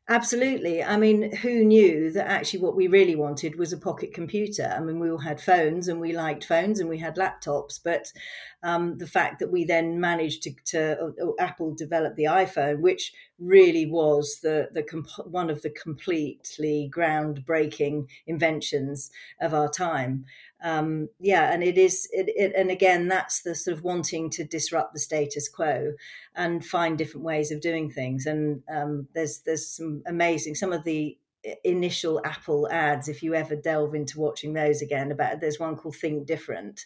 Absolutely. 0.08 0.84
I 0.84 0.98
mean, 0.98 1.36
who 1.38 1.66
knew 1.66 2.12
that 2.12 2.28
actually 2.28 2.60
what 2.60 2.76
we 2.76 2.86
really 2.88 3.16
wanted 3.16 3.58
was 3.58 3.74
a 3.74 3.78
pocket 3.78 4.14
computer? 4.14 4.72
I 4.78 4.80
mean, 4.80 5.00
we 5.00 5.10
all 5.10 5.18
had 5.18 5.42
phones 5.42 5.88
and 5.88 6.00
we 6.00 6.14
liked 6.14 6.46
phones 6.46 6.80
and 6.80 6.88
we 6.88 7.00
had 7.00 7.16
laptops, 7.16 7.80
but 7.84 8.14
um, 8.62 9.00
the 9.00 9.08
fact 9.08 9.40
that 9.40 9.52
we 9.52 9.66
then 9.66 10.00
managed 10.00 10.44
to, 10.44 10.54
to 10.66 11.34
Apple 11.40 11.74
develop 11.74 12.16
the 12.16 12.26
iPhone, 12.26 12.82
which 12.82 13.14
really 13.40 13.88
was 13.88 14.40
the 14.44 14.70
the 14.74 14.84
comp- 14.84 15.26
one 15.28 15.50
of 15.50 15.64
the 15.64 15.72
completely 15.72 16.90
groundbreaking 16.94 18.08
inventions 18.28 19.10
of 19.42 19.56
our 19.56 19.70
time 19.70 20.26
um, 20.64 21.10
yeah, 21.20 21.54
and 21.54 21.64
it 21.64 21.78
is, 21.78 22.08
it, 22.12 22.30
it, 22.30 22.54
and 22.56 22.72
again, 22.72 23.08
that's 23.08 23.42
the 23.42 23.56
sort 23.56 23.78
of 23.78 23.84
wanting 23.84 24.30
to 24.32 24.44
disrupt 24.44 24.94
the 24.94 25.00
status 25.00 25.50
quo 25.50 25.94
and 26.36 26.66
find 26.66 26.98
different 26.98 27.26
ways 27.26 27.52
of 27.52 27.62
doing 27.62 27.90
things. 27.92 28.26
And 28.26 28.64
um, 28.74 29.08
there's 29.14 29.40
there's 29.40 29.68
some 29.68 30.04
amazing, 30.08 30.56
some 30.56 30.74
of 30.74 30.84
the 30.84 31.18
initial 31.64 32.22
Apple 32.26 32.68
ads, 32.72 33.08
if 33.08 33.22
you 33.22 33.36
ever 33.36 33.56
delve 33.56 33.94
into 33.94 34.20
watching 34.20 34.54
those 34.54 34.82
again, 34.82 35.12
about 35.12 35.42
there's 35.42 35.60
one 35.60 35.76
called 35.76 35.96
Think 35.96 36.26
Different, 36.26 36.86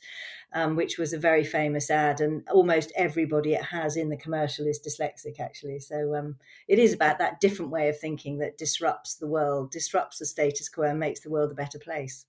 um, 0.53 0.75
which 0.75 0.97
was 0.97 1.13
a 1.13 1.19
very 1.19 1.43
famous 1.43 1.89
ad, 1.89 2.19
and 2.21 2.43
almost 2.49 2.91
everybody 2.95 3.53
it 3.53 3.63
has 3.63 3.95
in 3.95 4.09
the 4.09 4.17
commercial 4.17 4.67
is 4.67 4.79
dyslexic, 4.79 5.39
actually. 5.39 5.79
So 5.79 6.15
um, 6.15 6.35
it 6.67 6.79
is 6.79 6.93
about 6.93 7.19
that 7.19 7.39
different 7.39 7.71
way 7.71 7.89
of 7.89 7.99
thinking 7.99 8.39
that 8.39 8.57
disrupts 8.57 9.15
the 9.15 9.27
world, 9.27 9.71
disrupts 9.71 10.19
the 10.19 10.25
status 10.25 10.69
quo, 10.69 10.85
and 10.85 10.99
makes 10.99 11.21
the 11.21 11.29
world 11.29 11.51
a 11.51 11.55
better 11.55 11.79
place. 11.79 12.25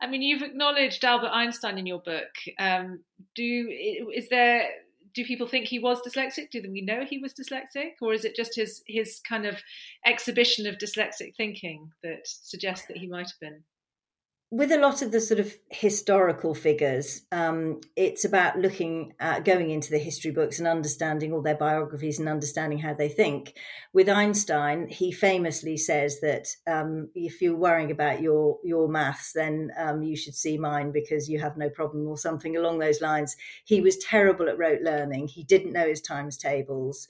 I 0.00 0.06
mean, 0.06 0.22
you've 0.22 0.42
acknowledged 0.42 1.04
Albert 1.04 1.30
Einstein 1.32 1.78
in 1.78 1.86
your 1.86 2.00
book. 2.00 2.28
Um, 2.58 3.00
do 3.34 3.68
is 4.14 4.28
there? 4.28 4.68
Do 5.14 5.24
people 5.24 5.46
think 5.46 5.66
he 5.66 5.78
was 5.78 6.02
dyslexic? 6.06 6.50
Do 6.50 6.62
we 6.70 6.82
know 6.82 7.04
he 7.04 7.18
was 7.18 7.32
dyslexic, 7.32 7.92
or 8.02 8.12
is 8.12 8.24
it 8.24 8.36
just 8.36 8.54
his 8.54 8.82
his 8.86 9.20
kind 9.26 9.46
of 9.46 9.62
exhibition 10.04 10.66
of 10.66 10.76
dyslexic 10.76 11.34
thinking 11.36 11.90
that 12.02 12.20
suggests 12.24 12.86
that 12.88 12.98
he 12.98 13.06
might 13.06 13.28
have 13.28 13.40
been? 13.40 13.64
With 14.52 14.70
a 14.70 14.78
lot 14.78 15.02
of 15.02 15.10
the 15.10 15.20
sort 15.20 15.40
of 15.40 15.52
historical 15.70 16.54
figures, 16.54 17.22
um, 17.32 17.80
it's 17.96 18.24
about 18.24 18.56
looking 18.56 19.12
at 19.18 19.44
going 19.44 19.70
into 19.70 19.90
the 19.90 19.98
history 19.98 20.30
books 20.30 20.60
and 20.60 20.68
understanding 20.68 21.32
all 21.32 21.42
their 21.42 21.56
biographies 21.56 22.20
and 22.20 22.28
understanding 22.28 22.78
how 22.78 22.94
they 22.94 23.08
think. 23.08 23.54
With 23.92 24.08
Einstein, 24.08 24.86
he 24.86 25.10
famously 25.10 25.76
says 25.76 26.20
that 26.20 26.46
um, 26.68 27.10
if 27.16 27.42
you're 27.42 27.56
worrying 27.56 27.90
about 27.90 28.22
your 28.22 28.58
your 28.62 28.88
maths, 28.88 29.32
then 29.32 29.72
um, 29.76 30.04
you 30.04 30.16
should 30.16 30.36
see 30.36 30.56
mine 30.58 30.92
because 30.92 31.28
you 31.28 31.40
have 31.40 31.56
no 31.56 31.68
problem, 31.68 32.06
or 32.06 32.16
something 32.16 32.56
along 32.56 32.78
those 32.78 33.00
lines. 33.00 33.34
He 33.64 33.80
was 33.80 33.96
terrible 33.96 34.48
at 34.48 34.58
rote 34.58 34.82
learning. 34.82 35.26
He 35.26 35.42
didn't 35.42 35.72
know 35.72 35.88
his 35.88 36.00
times 36.00 36.36
tables. 36.36 37.08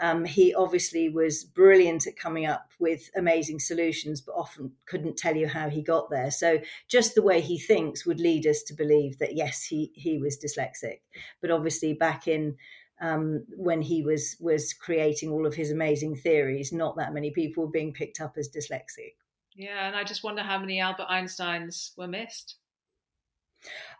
Um, 0.00 0.24
he 0.24 0.54
obviously 0.54 1.08
was 1.08 1.44
brilliant 1.44 2.06
at 2.06 2.16
coming 2.16 2.46
up 2.46 2.70
with 2.78 3.10
amazing 3.16 3.60
solutions, 3.60 4.20
but 4.20 4.34
often 4.34 4.72
couldn't 4.84 5.16
tell 5.16 5.36
you 5.36 5.48
how 5.48 5.68
he 5.68 5.82
got 5.82 6.10
there. 6.10 6.30
So 6.30 6.58
just 6.88 7.14
the 7.14 7.22
way 7.22 7.40
he 7.40 7.58
thinks 7.58 8.04
would 8.06 8.20
lead 8.20 8.46
us 8.46 8.62
to 8.64 8.74
believe 8.74 9.18
that 9.18 9.36
yes, 9.36 9.64
he 9.64 9.92
he 9.94 10.18
was 10.18 10.38
dyslexic. 10.38 11.00
But 11.40 11.50
obviously, 11.50 11.94
back 11.94 12.28
in 12.28 12.56
um, 13.00 13.44
when 13.56 13.82
he 13.82 14.02
was 14.02 14.36
was 14.40 14.72
creating 14.72 15.30
all 15.30 15.46
of 15.46 15.54
his 15.54 15.70
amazing 15.70 16.16
theories, 16.16 16.72
not 16.72 16.96
that 16.96 17.14
many 17.14 17.30
people 17.30 17.64
were 17.64 17.70
being 17.70 17.92
picked 17.92 18.20
up 18.20 18.36
as 18.38 18.48
dyslexic. 18.48 19.14
Yeah, 19.54 19.86
and 19.86 19.96
I 19.96 20.04
just 20.04 20.22
wonder 20.22 20.42
how 20.42 20.58
many 20.58 20.80
Albert 20.80 21.08
Einsteins 21.10 21.96
were 21.96 22.06
missed. 22.06 22.56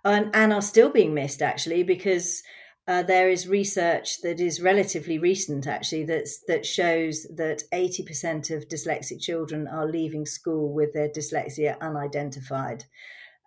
And, 0.04 0.30
and 0.34 0.52
are 0.52 0.62
still 0.62 0.90
being 0.90 1.14
missed 1.14 1.42
actually 1.42 1.82
because 1.82 2.42
uh, 2.88 3.02
there 3.02 3.28
is 3.28 3.48
research 3.48 4.20
that 4.22 4.38
is 4.38 4.62
relatively 4.62 5.18
recent, 5.18 5.66
actually, 5.66 6.04
that's, 6.04 6.40
that 6.46 6.64
shows 6.64 7.26
that 7.34 7.62
80% 7.72 8.54
of 8.54 8.68
dyslexic 8.68 9.20
children 9.20 9.66
are 9.66 9.90
leaving 9.90 10.24
school 10.24 10.72
with 10.72 10.92
their 10.92 11.08
dyslexia 11.08 11.78
unidentified, 11.80 12.84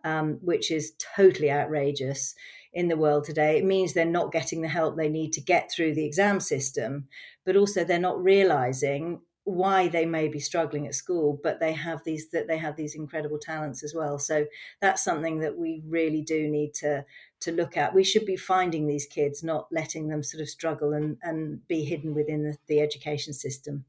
um, 0.04 0.40
which 0.42 0.72
is 0.72 0.92
totally 1.16 1.50
outrageous 1.50 2.36
in 2.74 2.90
the 2.90 2.98
world 2.98 3.24
today. 3.24 3.58
It 3.58 3.66
means 3.66 3.94
they're 3.94 4.06
not 4.06 4.34
getting 4.34 4.62
the 4.62 4.68
help 4.68 4.98
they 4.98 5.10
need 5.10 5.32
to 5.34 5.42
get 5.42 5.72
through 5.72 5.96
the 5.96 6.06
exam 6.06 6.42
system, 6.42 7.08
but 7.46 7.56
also 7.56 7.86
they're 7.86 7.98
not 7.98 8.22
realizing 8.22 9.22
why 9.44 9.88
they 9.88 10.06
may 10.06 10.28
be 10.28 10.40
struggling 10.40 10.86
at 10.86 10.94
school 10.94 11.40
but 11.42 11.60
they 11.60 11.74
have 11.74 12.04
these 12.04 12.30
that 12.30 12.48
they 12.48 12.58
have 12.58 12.76
these 12.76 12.96
incredible 12.96 13.40
talents 13.40 13.84
as 13.84 13.94
well. 13.94 14.20
So 14.20 14.46
that's 14.82 15.04
something 15.04 15.40
that 15.40 15.58
we 15.58 15.82
really 15.86 16.22
do 16.22 16.48
need 16.48 16.74
to 16.76 17.06
to 17.42 17.52
look 17.52 17.78
at. 17.78 17.94
We 17.96 18.04
should 18.04 18.26
be 18.26 18.36
finding 18.36 18.88
these 18.88 19.06
kids 19.06 19.44
not 19.44 19.68
letting 19.72 20.10
them 20.10 20.24
sort 20.24 20.42
of 20.42 20.50
struggle 20.50 20.94
and 20.94 21.18
and 21.22 21.68
be 21.68 21.84
hidden 21.84 22.14
within 22.14 22.44
the, 22.44 22.58
the 22.68 22.80
education 22.82 23.34
system. 23.34 23.86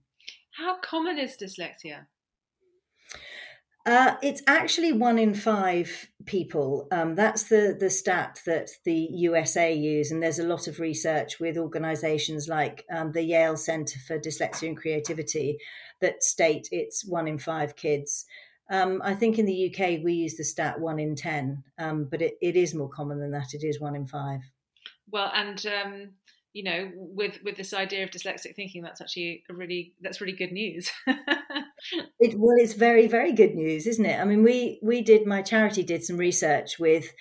How 0.53 0.79
common 0.79 1.19
is 1.19 1.37
dyslexia 1.37 2.07
uh, 3.87 4.17
it's 4.23 4.43
actually 4.47 4.93
one 4.93 5.19
in 5.19 5.33
five 5.33 6.09
people. 6.27 6.87
Um, 6.93 7.15
that's 7.15 7.45
the 7.45 7.77
the 7.79 7.89
stat 7.89 8.41
that 8.45 8.71
the 8.85 9.09
USA 9.13 9.73
use, 9.73 10.11
and 10.11 10.23
there's 10.23 10.39
a 10.39 10.47
lot 10.47 10.69
of 10.69 10.81
research 10.81 11.41
with 11.41 11.57
organisations 11.57 12.47
like 12.47 12.85
um, 12.95 13.13
the 13.13 13.23
Yale 13.23 13.57
Centre 13.57 13.99
for 14.07 14.19
Dyslexia 14.19 14.69
and 14.69 14.77
Creativity 14.77 15.59
that 16.01 16.23
state 16.23 16.69
it's 16.71 17.07
one 17.07 17.27
in 17.27 17.39
five 17.39 17.75
kids. 17.75 18.27
Um, 18.71 19.01
I 19.03 19.15
think 19.15 19.39
in 19.39 19.47
the 19.47 19.75
UK 19.75 20.05
we 20.05 20.13
use 20.13 20.37
the 20.37 20.45
stat 20.45 20.79
one 20.79 20.99
in 20.99 21.17
ten, 21.17 21.65
um, 21.79 22.07
but 22.11 22.21
it, 22.21 22.35
it 22.43 22.57
is 22.57 22.75
more 22.75 22.91
common 22.91 23.19
than 23.19 23.31
that. 23.33 23.55
It 23.55 23.65
is 23.65 23.81
one 23.81 23.97
in 23.97 24.07
five. 24.07 24.41
Well, 25.11 25.33
and 25.35 25.65
um, 25.67 26.11
you 26.53 26.65
know, 26.65 26.91
with 26.95 27.39
with 27.45 27.57
this 27.57 27.73
idea 27.73 28.05
of 28.05 28.11
dyslexic 28.11 28.55
thinking, 28.57 28.83
that's 28.83 29.01
actually 29.01 29.43
a 29.49 29.55
really 29.55 29.95
that's 30.03 30.21
really 30.21 30.37
good 30.37 30.53
news. 30.53 30.91
it, 32.19 32.39
well, 32.39 32.57
it's 32.59 32.75
very 32.75 33.07
very 33.07 33.33
good 33.33 33.55
news, 33.55 33.87
isn't 33.87 34.05
it? 34.05 34.21
I 34.21 34.25
mean, 34.25 34.43
we 34.43 34.79
we 34.83 35.03
did 35.03 35.27
my 35.27 35.43
charity 35.43 35.83
did 35.83 36.05
some 36.05 36.17
research 36.17 36.79
with 36.79 37.13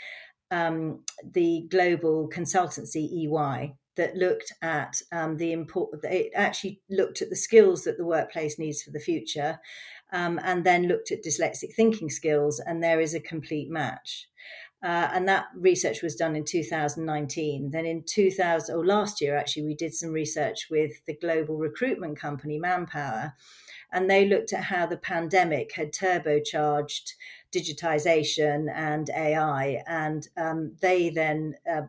um, 0.51 1.03
the 1.23 1.67
global 1.69 2.29
consultancy 2.29 3.07
EY 3.11 3.75
that 3.95 4.15
looked 4.15 4.53
at 4.61 5.01
um, 5.11 5.37
the 5.37 5.51
import. 5.51 5.99
It 6.03 6.31
actually 6.35 6.81
looked 6.89 7.21
at 7.21 7.29
the 7.29 7.35
skills 7.35 7.83
that 7.83 7.97
the 7.97 8.05
workplace 8.05 8.57
needs 8.57 8.81
for 8.81 8.91
the 8.91 8.99
future, 8.99 9.59
um, 10.11 10.39
and 10.43 10.63
then 10.63 10.87
looked 10.87 11.11
at 11.11 11.23
dyslexic 11.23 11.73
thinking 11.75 12.09
skills, 12.09 12.59
and 12.59 12.83
there 12.83 13.01
is 13.01 13.13
a 13.13 13.19
complete 13.19 13.69
match. 13.69 14.27
Uh, 14.81 15.09
and 15.13 15.27
that 15.27 15.47
research 15.57 16.01
was 16.01 16.15
done 16.15 16.37
in 16.37 16.45
2019. 16.45 17.71
Then 17.71 17.85
in 17.85 18.03
2000, 18.03 18.73
or 18.73 18.85
last 18.85 19.19
year 19.19 19.35
actually, 19.35 19.63
we 19.63 19.75
did 19.75 19.93
some 19.93 20.11
research 20.11 20.67
with 20.71 20.93
the 21.05 21.17
global 21.17 21.57
recruitment 21.57 22.17
company 22.17 22.57
Manpower, 22.57 23.33
and 23.91 24.09
they 24.09 24.27
looked 24.27 24.53
at 24.53 24.65
how 24.65 24.85
the 24.85 24.97
pandemic 24.97 25.73
had 25.73 25.91
turbocharged 25.91 27.13
digitization 27.51 28.67
and 28.73 29.09
AI. 29.09 29.81
And 29.87 30.27
um, 30.37 30.75
they 30.81 31.09
then 31.09 31.55
uh, 31.69 31.81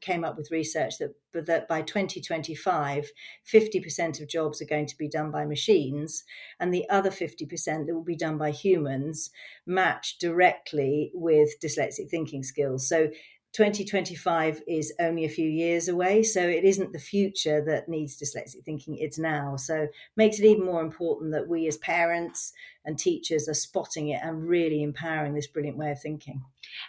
came 0.00 0.24
up 0.24 0.36
with 0.36 0.50
research 0.50 0.94
that, 0.98 1.14
that 1.46 1.68
by 1.68 1.82
2025, 1.82 3.10
50% 3.52 4.20
of 4.20 4.28
jobs 4.28 4.60
are 4.60 4.66
going 4.66 4.86
to 4.86 4.98
be 4.98 5.08
done 5.08 5.30
by 5.30 5.46
machines, 5.46 6.24
and 6.58 6.72
the 6.72 6.88
other 6.90 7.10
50% 7.10 7.86
that 7.86 7.94
will 7.94 8.04
be 8.04 8.16
done 8.16 8.36
by 8.36 8.50
humans 8.50 9.30
match 9.66 10.18
directly 10.18 11.10
with 11.14 11.60
dyslexic 11.62 12.10
thinking 12.10 12.42
skills. 12.42 12.88
So 12.88 13.08
2025 13.52 14.62
is 14.68 14.92
only 15.00 15.24
a 15.24 15.28
few 15.28 15.48
years 15.48 15.88
away 15.88 16.22
so 16.22 16.40
it 16.40 16.64
isn't 16.64 16.92
the 16.92 16.98
future 16.98 17.62
that 17.64 17.88
needs 17.88 18.16
dyslexic 18.16 18.62
thinking 18.64 18.96
it's 18.96 19.18
now. 19.18 19.56
So 19.56 19.88
makes 20.16 20.38
it 20.38 20.44
even 20.44 20.64
more 20.64 20.82
important 20.82 21.32
that 21.32 21.48
we 21.48 21.66
as 21.66 21.76
parents 21.78 22.52
and 22.84 22.96
teachers 22.96 23.48
are 23.48 23.54
spotting 23.54 24.08
it 24.08 24.20
and 24.22 24.46
really 24.48 24.82
empowering 24.82 25.34
this 25.34 25.48
brilliant 25.48 25.78
way 25.78 25.90
of 25.90 26.00
thinking. 26.00 26.42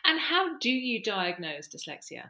And 0.06 0.20
how 0.20 0.58
do 0.60 0.70
you 0.70 1.02
diagnose 1.02 1.68
dyslexia? 1.68 2.30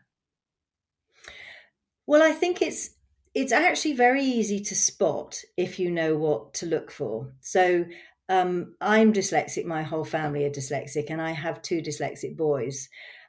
Well 2.07 2.23
i 2.23 2.31
think 2.31 2.61
it's 2.61 2.91
it's 3.33 3.51
actually 3.51 3.93
very 3.93 4.23
easy 4.23 4.59
to 4.59 4.75
spot 4.75 5.39
if 5.55 5.79
you 5.79 5.89
know 5.89 6.17
what 6.17 6.53
to 6.55 6.65
look 6.65 6.89
for. 6.89 7.31
So 7.41 7.85
um, 8.29 8.75
i'm 8.79 9.11
dyslexic 9.11 9.65
my 9.65 9.83
whole 9.83 10.05
family 10.05 10.45
are 10.45 10.49
dyslexic 10.49 11.09
and 11.09 11.21
i 11.21 11.31
have 11.31 11.61
two 11.61 11.81
dyslexic 11.81 12.37
boys 12.37 12.87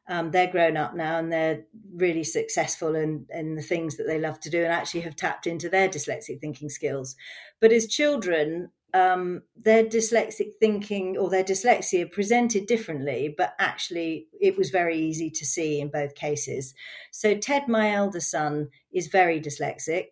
um, 0.09 0.31
they're 0.33 0.51
grown 0.51 0.77
up 0.77 0.95
now 0.95 1.19
and 1.19 1.33
they're 1.33 1.65
really 1.95 2.25
successful 2.25 2.95
in, 2.97 3.27
in 3.31 3.55
the 3.55 3.63
things 3.63 3.97
that 3.97 4.07
they 4.07 4.19
love 4.19 4.41
to 4.41 4.51
do 4.51 4.63
and 4.65 4.73
actually 4.73 5.01
have 5.03 5.17
tapped 5.17 5.47
into 5.47 5.69
their 5.69 5.89
dyslexic 5.89 6.41
thinking 6.41 6.69
skills. 6.69 7.15
But 7.61 7.73
as 7.73 7.87
children, 7.87 8.71
um, 8.95 9.43
their 9.57 9.85
dyslexic 9.85 10.55
thinking 10.61 11.17
or 11.17 11.31
their 11.31 11.45
dyslexia 11.45 12.11
presented 12.11 12.67
differently, 12.67 13.35
but 13.37 13.55
actually 13.59 14.27
it 14.41 14.59
was 14.59 14.71
very 14.71 14.99
easy 14.99 15.31
to 15.31 15.47
see 15.47 15.81
in 15.81 15.89
both 15.89 16.15
cases. 16.15 16.75
So, 17.11 17.37
Ted, 17.37 17.69
my 17.69 17.93
elder 17.93 18.21
son, 18.21 18.69
is 18.93 19.07
very 19.07 19.41
dyslexic. 19.41 20.09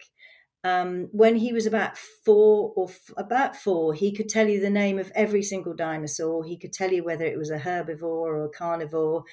um, 0.62 1.09
when 1.12 1.37
he 1.37 1.52
was 1.52 1.64
about 1.66 1.97
four 1.97 2.73
or 2.76 2.90
f- 2.90 3.14
about 3.16 3.56
four, 3.56 3.94
he 3.94 4.12
could 4.12 4.28
tell 4.28 4.47
you 4.47 4.61
the 4.61 4.68
name 4.68 4.99
of 4.99 5.11
every 5.14 5.42
single 5.42 5.73
dinosaur. 5.75 6.44
He 6.44 6.59
could 6.59 6.73
tell 6.73 6.92
you 6.92 7.02
whether 7.02 7.25
it 7.25 7.38
was 7.38 7.50
a 7.50 7.59
herbivore 7.59 8.02
or 8.02 8.44
a 8.44 8.50
carnivore. 8.50 9.25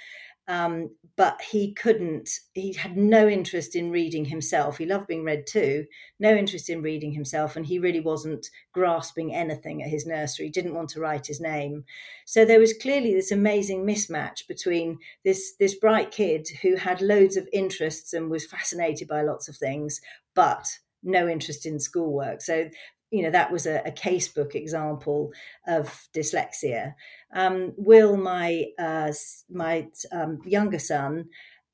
Um, 0.48 0.92
but 1.18 1.42
he 1.42 1.74
couldn't, 1.74 2.30
he 2.54 2.74
had 2.74 2.96
no 2.96 3.27
interest 3.27 3.75
in 3.75 3.92
reading 3.92 4.25
himself. 4.25 4.77
He 4.77 4.86
loved 4.86 5.08
being 5.08 5.24
read 5.24 5.46
too, 5.48 5.86
no 6.20 6.34
interest 6.34 6.70
in 6.70 6.82
reading 6.82 7.12
himself. 7.12 7.56
And 7.56 7.66
he 7.66 7.80
really 7.80 8.00
wasn't 8.00 8.48
grasping 8.72 9.34
anything 9.34 9.82
at 9.82 9.89
his 9.89 10.06
nursery, 10.06 10.46
he 10.46 10.51
didn't 10.51 10.75
want 10.75 10.89
to 10.89 11.00
write 11.00 11.27
his 11.27 11.42
name. 11.42 11.84
So 12.25 12.46
there 12.46 12.60
was 12.60 12.74
clearly 12.74 13.13
this 13.13 13.32
amazing 13.32 13.86
mismatch 13.86 14.48
between 14.48 15.00
this, 15.25 15.56
this 15.60 15.75
bright 15.75 16.12
kid 16.12 16.48
who 16.62 16.75
had 16.75 17.01
loads 17.01 17.36
of 17.36 17.50
interests 17.51 18.13
and 18.13 18.30
was 18.30 18.46
fascinated 18.46 19.08
by 19.08 19.24
lots 19.24 19.50
of 19.50 19.58
things, 19.58 20.00
but 20.36 20.68
no 21.04 21.27
interest 21.27 21.66
in 21.66 21.80
schoolwork. 21.80 22.42
So 22.42 22.70
you 23.12 23.24
know 23.24 23.32
that 23.32 23.51
was 23.51 23.66
a, 23.66 23.82
a 23.86 23.92
casebook 23.92 24.56
example 24.56 25.32
of 25.68 26.08
dyslexia. 26.13 26.94
Um, 27.34 27.74
Will, 27.78 28.18
my 28.18 28.66
uh, 28.80 29.12
my 29.50 29.88
um, 30.12 30.40
younger 30.46 30.80
son, 30.80 31.26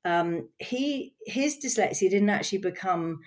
um, 0.04 0.48
he 0.58 1.14
his 1.26 1.58
dyslexia 1.64 2.10
didn't 2.10 2.30
actually 2.30 2.58
become 2.58 3.20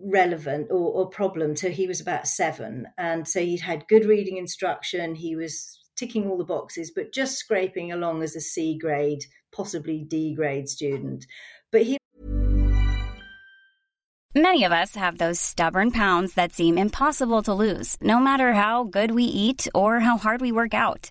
relevant 0.00 0.68
or, 0.70 0.92
or 0.92 1.08
problem 1.08 1.54
till 1.54 1.72
he 1.72 1.86
was 1.86 2.00
about 2.00 2.26
seven, 2.26 2.86
and 2.98 3.26
so 3.26 3.40
he'd 3.40 3.60
had 3.60 3.88
good 3.88 4.04
reading 4.04 4.36
instruction. 4.36 5.14
He 5.14 5.36
was 5.36 5.78
ticking 5.96 6.28
all 6.28 6.38
the 6.38 6.44
boxes, 6.44 6.92
but 6.94 7.12
just 7.12 7.36
scraping 7.36 7.92
along 7.92 8.22
as 8.22 8.36
a 8.36 8.40
C 8.40 8.76
grade, 8.78 9.24
possibly 9.52 10.04
D 10.04 10.34
grade 10.34 10.68
student. 10.68 11.26
But 11.70 11.82
he 11.82 11.98
Many 14.34 14.62
of 14.64 14.72
us 14.72 14.94
have 14.94 15.18
those 15.18 15.40
stubborn 15.40 15.90
pounds 15.90 16.34
that 16.34 16.52
seem 16.52 16.78
impossible 16.78 17.42
to 17.42 17.54
lose, 17.54 17.96
no 18.00 18.20
matter 18.20 18.52
how 18.52 18.84
good 18.84 19.10
we 19.10 19.24
eat 19.24 19.66
or 19.74 20.00
how 20.00 20.16
hard 20.16 20.40
we 20.40 20.52
work 20.52 20.74
out. 20.74 21.10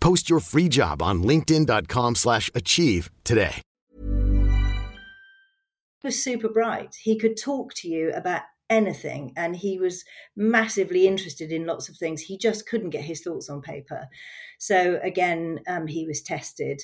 Post 0.00 0.30
your 0.30 0.40
free 0.40 0.68
job 0.68 1.02
on 1.02 1.22
linkedin.com 1.22 2.14
slash 2.14 2.50
achieve 2.54 3.10
today. 3.24 3.62
He 6.00 6.08
was 6.08 6.22
super 6.22 6.48
bright. 6.48 6.94
He 7.02 7.18
could 7.18 7.36
talk 7.36 7.74
to 7.74 7.88
you 7.88 8.12
about 8.12 8.42
anything 8.68 9.32
and 9.36 9.56
he 9.56 9.78
was 9.78 10.04
massively 10.36 11.06
interested 11.06 11.52
in 11.52 11.66
lots 11.66 11.88
of 11.88 11.96
things. 11.96 12.20
He 12.22 12.38
just 12.38 12.68
couldn't 12.68 12.90
get 12.90 13.04
his 13.04 13.22
thoughts 13.22 13.48
on 13.48 13.62
paper. 13.62 14.08
So 14.58 15.00
again, 15.02 15.60
um, 15.66 15.86
he 15.86 16.06
was 16.06 16.22
tested 16.22 16.80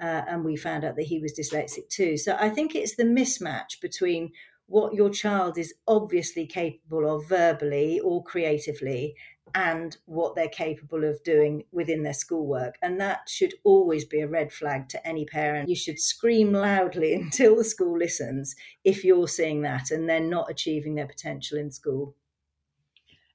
uh, 0.00 0.22
and 0.28 0.44
we 0.44 0.56
found 0.56 0.84
out 0.84 0.96
that 0.96 1.06
he 1.06 1.20
was 1.20 1.38
dyslexic 1.38 1.88
too. 1.88 2.16
So 2.16 2.36
I 2.38 2.50
think 2.50 2.74
it's 2.74 2.96
the 2.96 3.04
mismatch 3.04 3.80
between 3.80 4.32
what 4.66 4.94
your 4.94 5.10
child 5.10 5.58
is 5.58 5.74
obviously 5.86 6.46
capable 6.46 7.14
of 7.14 7.28
verbally 7.28 8.00
or 8.00 8.24
creatively 8.24 9.14
and 9.54 9.96
what 10.06 10.34
they're 10.34 10.48
capable 10.48 11.04
of 11.04 11.22
doing 11.22 11.64
within 11.70 12.02
their 12.02 12.14
schoolwork. 12.14 12.76
And 12.82 13.00
that 13.00 13.28
should 13.28 13.54
always 13.62 14.04
be 14.04 14.20
a 14.20 14.28
red 14.28 14.52
flag 14.52 14.88
to 14.90 15.06
any 15.06 15.24
parent. 15.26 15.68
You 15.68 15.76
should 15.76 16.00
scream 16.00 16.52
loudly 16.52 17.14
until 17.20 17.56
the 17.56 17.64
school 17.64 17.96
listens 17.98 18.56
if 18.84 19.04
you're 19.04 19.28
seeing 19.28 19.62
that 19.62 19.90
and 19.90 20.08
they're 20.08 20.20
not 20.20 20.50
achieving 20.50 20.94
their 20.94 21.06
potential 21.06 21.58
in 21.58 21.70
school. 21.70 22.14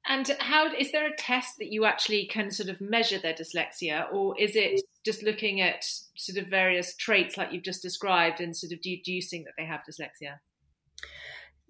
And 0.07 0.35
how 0.39 0.73
is 0.73 0.91
there 0.91 1.05
a 1.05 1.15
test 1.15 1.59
that 1.59 1.71
you 1.71 1.85
actually 1.85 2.25
can 2.25 2.49
sort 2.49 2.69
of 2.69 2.81
measure 2.81 3.19
their 3.19 3.33
dyslexia, 3.33 4.11
or 4.11 4.33
is 4.39 4.55
it 4.55 4.81
just 5.05 5.21
looking 5.21 5.61
at 5.61 5.85
sort 6.15 6.39
of 6.39 6.49
various 6.49 6.95
traits 6.95 7.37
like 7.37 7.51
you've 7.51 7.63
just 7.63 7.83
described 7.83 8.39
and 8.39 8.57
sort 8.57 8.71
of 8.71 8.81
deducing 8.81 9.43
that 9.43 9.53
they 9.55 9.65
have 9.65 9.81
dyslexia? 9.81 10.39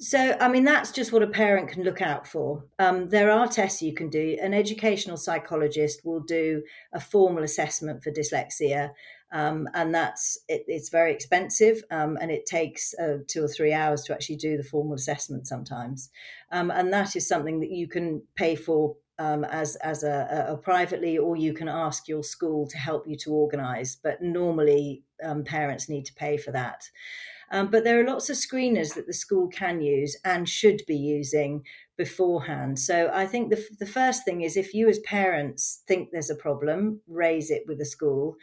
So, 0.02 0.38
I 0.40 0.48
mean, 0.48 0.64
that's 0.64 0.92
just 0.92 1.12
what 1.12 1.24
a 1.24 1.28
parent 1.28 1.68
can 1.70 1.84
look 1.84 2.02
out 2.02 2.26
for. 2.26 2.64
Um, 2.80 3.10
there 3.10 3.30
are 3.30 3.48
tests 3.48 3.82
you 3.82 3.94
can 3.94 4.10
do. 4.10 4.38
An 4.42 4.54
educational 4.54 5.18
psychologist 5.18 6.06
will 6.06 6.22
do 6.22 6.64
a 6.94 7.02
formal 7.02 7.44
assessment 7.44 8.02
for 8.02 8.10
dyslexia, 8.10 8.92
um, 9.34 9.68
and 9.74 9.94
that's 9.94 10.40
it, 10.48 10.64
it's 10.68 10.88
very 10.88 11.12
expensive, 11.12 11.84
um, 11.92 12.18
and 12.22 12.32
it 12.32 12.46
takes 12.46 12.94
uh, 12.98 13.18
two 13.28 13.44
or 13.44 13.50
three 13.50 13.74
hours 13.74 14.04
to 14.04 14.14
actually 14.14 14.38
do 14.38 14.56
the 14.56 14.64
formal 14.64 14.94
assessment 14.94 15.48
sometimes. 15.48 16.10
Um, 16.50 16.72
and 16.72 16.94
that 16.94 17.18
is 17.18 17.28
something 17.28 17.60
that 17.60 17.70
you 17.70 17.90
can 17.90 18.24
pay 18.36 18.56
for 18.56 18.96
um, 19.20 19.44
as 19.44 19.76
as 19.78 20.04
a, 20.04 20.46
a, 20.48 20.56
privately, 20.56 21.18
or 21.18 21.36
you 21.36 21.54
can 21.54 21.68
ask 21.68 22.08
your 22.08 22.24
school 22.24 22.68
to 22.68 22.78
help 22.78 23.06
you 23.06 23.18
to 23.18 23.34
organise. 23.34 23.98
But 24.02 24.22
normally, 24.22 25.04
um, 25.22 25.44
parents 25.44 25.90
need 25.90 26.06
to 26.06 26.14
pay 26.14 26.38
for 26.38 26.52
that. 26.52 26.86
Um, 27.52 27.70
but 27.72 27.84
there 27.84 28.00
are 28.00 28.08
lots 28.08 28.30
of 28.30 28.36
screeners 28.36 28.94
that 28.96 29.08
the 29.08 29.14
school 29.14 29.48
can 29.48 29.82
use 29.82 30.16
and 30.24 30.48
should 30.48 30.84
be 30.88 30.96
using 30.96 31.64
beforehand. 31.98 32.80
So 32.80 33.12
I 33.14 33.26
think 33.26 33.50
the, 33.50 33.64
the 33.80 33.86
first 33.86 34.24
thing 34.24 34.42
is 34.42 34.56
if 34.56 34.74
you 34.74 34.88
as 34.88 35.00
parents 35.00 35.84
think 35.88 36.10
there's 36.12 36.30
a 36.30 36.36
problem, 36.36 37.02
raise 37.08 37.52
it 37.52 37.64
with 37.68 37.78
the 37.80 37.86
school. 37.86 38.36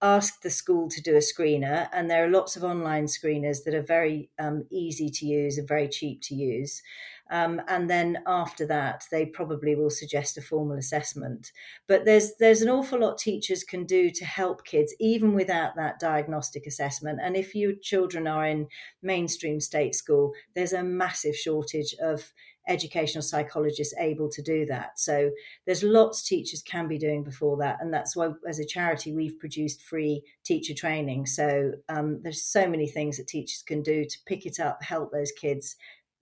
Ask 0.00 0.42
the 0.42 0.50
school 0.50 0.88
to 0.90 1.02
do 1.02 1.16
a 1.16 1.18
screener, 1.18 1.88
and 1.92 2.08
there 2.08 2.24
are 2.24 2.30
lots 2.30 2.54
of 2.54 2.62
online 2.62 3.06
screeners 3.06 3.64
that 3.64 3.74
are 3.74 3.82
very 3.82 4.30
um, 4.38 4.64
easy 4.70 5.10
to 5.10 5.26
use 5.26 5.58
and 5.58 5.66
very 5.66 5.88
cheap 5.88 6.22
to 6.22 6.36
use. 6.36 6.82
Um, 7.30 7.60
and 7.68 7.88
then 7.88 8.18
after 8.26 8.66
that, 8.66 9.04
they 9.10 9.26
probably 9.26 9.74
will 9.74 9.90
suggest 9.90 10.38
a 10.38 10.42
formal 10.42 10.76
assessment. 10.76 11.52
But 11.86 12.04
there's 12.04 12.32
there's 12.38 12.62
an 12.62 12.70
awful 12.70 13.00
lot 13.00 13.18
teachers 13.18 13.64
can 13.64 13.84
do 13.84 14.10
to 14.10 14.24
help 14.24 14.64
kids, 14.64 14.94
even 14.98 15.34
without 15.34 15.76
that 15.76 16.00
diagnostic 16.00 16.66
assessment. 16.66 17.20
And 17.22 17.36
if 17.36 17.54
your 17.54 17.72
children 17.80 18.26
are 18.26 18.46
in 18.46 18.68
mainstream 19.02 19.60
state 19.60 19.94
school, 19.94 20.32
there's 20.54 20.72
a 20.72 20.82
massive 20.82 21.36
shortage 21.36 21.94
of 22.02 22.32
educational 22.68 23.22
psychologists 23.22 23.94
able 23.98 24.28
to 24.28 24.42
do 24.42 24.66
that. 24.66 24.98
So 24.98 25.30
there's 25.66 25.82
lots 25.82 26.22
teachers 26.22 26.62
can 26.62 26.86
be 26.86 26.98
doing 26.98 27.24
before 27.24 27.56
that, 27.58 27.78
and 27.80 27.92
that's 27.92 28.14
why 28.14 28.30
as 28.46 28.58
a 28.58 28.66
charity 28.66 29.12
we've 29.12 29.38
produced 29.38 29.82
free 29.82 30.22
teacher 30.44 30.74
training. 30.74 31.26
So 31.26 31.72
um, 31.88 32.20
there's 32.22 32.44
so 32.44 32.68
many 32.68 32.86
things 32.86 33.16
that 33.16 33.26
teachers 33.26 33.62
can 33.62 33.82
do 33.82 34.04
to 34.04 34.18
pick 34.26 34.46
it 34.46 34.60
up, 34.60 34.82
help 34.82 35.10
those 35.10 35.32
kids 35.32 35.76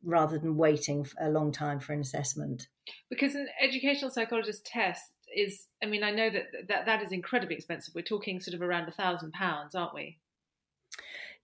rather 0.07 0.39
than 0.39 0.57
waiting 0.57 1.07
a 1.21 1.29
long 1.29 1.53
time 1.53 1.81
for 1.81 1.93
an 1.93 2.01
assessment. 2.01 2.69
Because 3.11 3.35
an 3.35 3.49
educational 3.61 4.11
psychologist 4.11 4.65
test 4.65 5.11
is, 5.37 5.67
I 5.83 5.87
mean, 5.87 6.05
I 6.05 6.13
know 6.13 6.31
that 6.31 6.69
that, 6.69 6.87
that 6.87 7.03
is 7.03 7.13
incredibly 7.13 7.57
expensive. 7.57 7.95
We're 7.95 8.03
talking 8.03 8.41
sort 8.41 8.55
of 8.55 8.63
around 8.63 8.89
a 8.89 8.93
thousand 8.93 9.33
pounds, 9.33 9.75
aren't 9.75 9.95
we? 9.95 10.19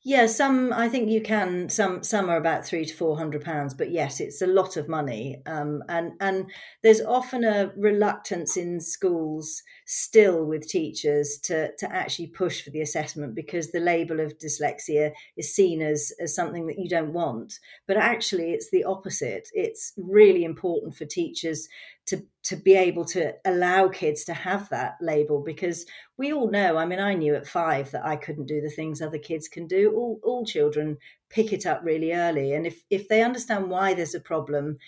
Yeah, 0.04 0.26
some 0.26 0.72
I 0.72 0.88
think 0.88 1.10
you 1.10 1.20
can. 1.20 1.68
Some 1.68 2.02
some 2.02 2.28
are 2.28 2.36
about 2.36 2.66
three 2.66 2.84
to 2.84 2.92
four 2.94 3.16
hundred 3.16 3.44
pounds, 3.44 3.72
but 3.72 3.92
yes, 3.92 4.18
it's 4.18 4.42
a 4.42 4.48
lot 4.48 4.76
of 4.76 4.88
money. 4.88 5.40
Um, 5.46 5.84
and 5.88 6.14
and 6.20 6.50
there's 6.82 7.00
often 7.00 7.44
a 7.44 7.70
reluctance 7.76 8.56
in 8.56 8.80
schools 8.80 9.62
still 9.86 10.44
with 10.44 10.66
teachers 10.68 11.38
to 11.44 11.70
to 11.78 11.92
actually 11.94 12.26
push 12.28 12.62
for 12.62 12.70
the 12.70 12.80
assessment 12.80 13.36
because 13.36 13.70
the 13.70 13.78
label 13.78 14.18
of 14.18 14.38
dyslexia 14.38 15.12
is 15.36 15.54
seen 15.54 15.80
as 15.80 16.12
as 16.20 16.34
something 16.34 16.66
that 16.66 16.80
you 16.80 16.88
don't 16.88 17.12
want. 17.12 17.60
But 17.86 17.96
actually, 17.96 18.50
it's 18.54 18.70
the 18.72 18.82
opposite. 18.82 19.48
It's 19.52 19.92
really 19.96 20.42
important 20.42 20.96
for 20.96 21.04
teachers 21.04 21.68
to 22.06 22.24
to 22.42 22.56
be 22.56 22.74
able 22.74 23.04
to 23.04 23.32
allow 23.44 23.88
kids 23.88 24.24
to 24.24 24.34
have 24.34 24.68
that 24.68 24.96
label 25.00 25.40
because 25.40 25.86
we 26.16 26.32
all 26.32 26.50
know 26.50 26.76
i 26.76 26.84
mean 26.84 26.98
i 26.98 27.14
knew 27.14 27.34
at 27.34 27.46
five 27.46 27.90
that 27.90 28.04
i 28.04 28.16
couldn't 28.16 28.46
do 28.46 28.60
the 28.60 28.70
things 28.70 29.00
other 29.00 29.18
kids 29.18 29.48
can 29.48 29.66
do 29.66 29.92
all, 29.94 30.20
all 30.24 30.44
children 30.44 30.96
pick 31.30 31.52
it 31.52 31.66
up 31.66 31.80
really 31.84 32.12
early 32.12 32.52
and 32.52 32.66
if 32.66 32.82
if 32.90 33.08
they 33.08 33.22
understand 33.22 33.70
why 33.70 33.94
there's 33.94 34.14
a 34.14 34.20
problem 34.20 34.78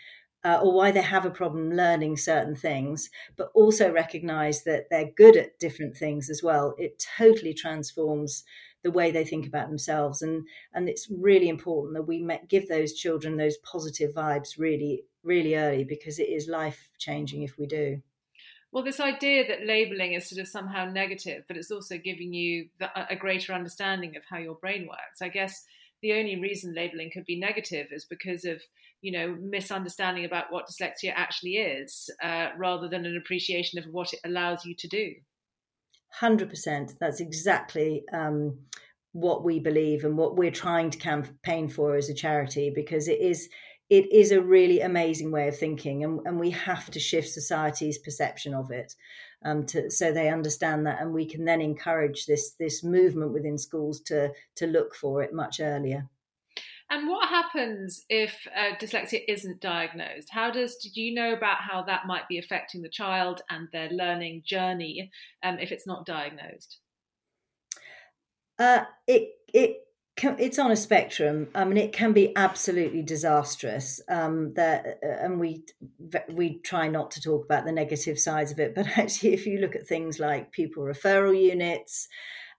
uh, 0.44 0.61
or 0.62 0.72
why 0.74 0.90
they 0.90 1.00
have 1.00 1.24
a 1.24 1.31
problem 1.31 1.72
learning 1.72 2.16
certain 2.16 2.55
things, 2.55 3.09
but 3.37 3.50
also 3.55 3.90
recognize 3.90 4.62
that 4.64 4.85
they're 4.90 5.11
good 5.16 5.37
at 5.37 5.59
different 5.59 5.96
things 5.96 6.29
as 6.29 6.42
well. 6.42 6.74
It 6.79 7.03
totally 7.16 7.55
transforms 7.55 8.44
the 8.85 8.90
way 8.90 9.11
they 9.11 9.25
think 9.25 9.47
about 9.47 9.68
themselves, 9.68 10.23
and 10.23 10.47
and 10.75 10.88
it's 10.88 11.09
really 11.11 11.49
important 11.49 11.94
that 11.94 12.03
we 12.03 12.25
give 12.49 12.68
those 12.68 12.92
children 12.92 13.37
those 13.37 13.57
positive 13.59 14.14
vibes 14.14 14.59
really 14.59 15.03
really 15.25 15.57
early 15.57 15.85
because 15.85 16.18
it 16.18 16.29
is 16.29 16.47
life 16.47 16.88
changing 16.99 17.42
if 17.42 17.59
we 17.59 17.66
do. 17.66 18.01
Well, 18.70 18.85
this 18.85 19.01
idea 19.01 19.47
that 19.49 19.66
labeling 19.66 20.12
is 20.12 20.29
sort 20.29 20.40
of 20.40 20.49
somehow 20.49 20.85
negative, 20.85 21.44
but 21.49 21.57
it's 21.57 21.70
also 21.70 21.97
giving 21.97 22.35
you 22.35 22.68
the, 22.79 22.90
a 23.09 23.16
greater 23.16 23.53
understanding 23.53 24.16
of 24.16 24.25
how 24.29 24.38
your 24.38 24.57
brain 24.57 24.87
works. 24.88 25.23
I 25.23 25.29
guess 25.29 25.64
the 26.03 26.12
only 26.12 26.38
reason 26.38 26.75
labeling 26.75 27.11
could 27.12 27.25
be 27.25 27.38
negative 27.38 27.87
is 27.90 28.05
because 28.05 28.44
of 28.44 28.61
you 29.01 29.12
know 29.12 29.37
misunderstanding 29.40 30.25
about 30.25 30.53
what 30.53 30.66
dyslexia 30.68 31.12
actually 31.14 31.57
is 31.57 32.11
uh, 32.23 32.49
rather 32.59 32.88
than 32.88 33.07
an 33.07 33.16
appreciation 33.16 33.79
of 33.79 33.87
what 33.87 34.12
it 34.12 34.20
allows 34.25 34.64
you 34.66 34.75
to 34.77 34.88
do 34.88 35.14
100% 36.20 36.98
that's 36.98 37.20
exactly 37.20 38.05
um, 38.12 38.59
what 39.12 39.44
we 39.44 39.61
believe 39.61 40.05
and 40.05 40.16
what 40.16 40.37
we're 40.37 40.50
trying 40.50 40.90
to 40.90 40.98
campaign 40.98 41.68
for 41.68 41.96
as 41.96 42.09
a 42.09 42.14
charity 42.14 42.70
because 42.74 43.09
it 43.09 43.20
is 43.20 43.48
it 43.90 44.11
is 44.11 44.33
a 44.33 44.40
really 44.40 44.81
amazing 44.81 45.31
way 45.31 45.46
of 45.46 45.57
thinking 45.57 46.05
and, 46.05 46.20
and 46.27 46.40
we 46.40 46.50
have 46.50 46.90
to 46.90 46.98
shift 46.98 47.29
society's 47.29 47.98
perception 47.98 48.55
of 48.55 48.70
it 48.70 48.94
um, 49.44 49.66
to, 49.66 49.90
so 49.90 50.11
they 50.11 50.31
understand 50.31 50.87
that 50.87 51.00
and 51.00 51.12
we 51.12 51.27
can 51.27 51.44
then 51.44 51.61
encourage 51.61 52.27
this 52.27 52.55
this 52.59 52.83
movement 52.83 53.33
within 53.33 53.59
schools 53.59 54.00
to 54.00 54.31
to 54.57 54.66
look 54.66 54.94
for 54.94 55.22
it 55.22 55.33
much 55.33 55.61
earlier 55.61 56.09
and 56.90 57.09
what 57.09 57.29
happens 57.29 58.05
if 58.09 58.37
uh, 58.55 58.77
dyslexia 58.77 59.23
isn't 59.27 59.61
diagnosed? 59.61 60.29
How 60.31 60.51
does 60.51 60.77
do 60.77 61.01
you 61.01 61.14
know 61.14 61.33
about 61.33 61.59
how 61.59 61.83
that 61.83 62.07
might 62.07 62.29
be 62.29 62.38
affecting 62.38 62.83
the 62.83 62.88
child 62.88 63.40
and 63.49 63.68
their 63.73 63.88
learning 63.88 64.42
journey 64.44 65.11
um, 65.42 65.59
if 65.59 65.73
it's 65.73 65.87
not 65.87 66.05
diagnosed? 66.05 66.79
Uh, 68.59 68.85
it 69.07 69.31
it 69.53 69.79
can, 70.16 70.37
it's 70.38 70.59
on 70.59 70.70
a 70.70 70.77
spectrum. 70.77 71.49
I 71.55 71.64
mean, 71.64 71.79
it 71.79 71.92
can 71.92 72.12
be 72.12 72.37
absolutely 72.37 73.03
disastrous. 73.03 74.01
Um, 74.09 74.53
that 74.55 74.99
uh, 75.03 75.25
and 75.25 75.40
we 75.40 75.64
we 76.33 76.61
try 76.61 76.87
not 76.87 77.11
to 77.12 77.20
talk 77.20 77.44
about 77.44 77.64
the 77.64 77.73
negative 77.73 78.18
sides 78.18 78.53
of 78.53 78.61
it, 78.61 78.75
but 78.75 78.87
actually, 78.99 79.33
if 79.33 79.47
you 79.47 79.59
look 79.59 79.75
at 79.75 79.87
things 79.87 80.20
like 80.20 80.53
pupil 80.53 80.85
referral 80.85 81.40
units, 81.40 82.09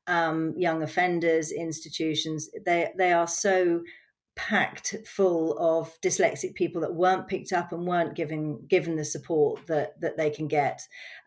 um, 0.08 0.54
young 0.58 0.84
offenders 0.84 1.52
institutions, 1.52 2.50
they 2.66 2.92
they 2.98 3.14
are 3.14 3.28
so 3.28 3.82
packed 4.36 4.96
full 5.06 5.58
of 5.58 6.00
dyslexic 6.02 6.56
people 6.56 6.82
that 6.82 6.94
weren't 6.94 7.28
picked 7.28 7.54
up 7.54 7.72
and 7.72 7.88
weren't 7.88 8.16
given 8.16 8.60
given 8.68 8.98
the 8.98 9.06
support 9.06 9.66
that 9.68 10.00
that 10.02 10.18
they 10.18 10.30
can 10.30 10.48
get. 10.48 10.82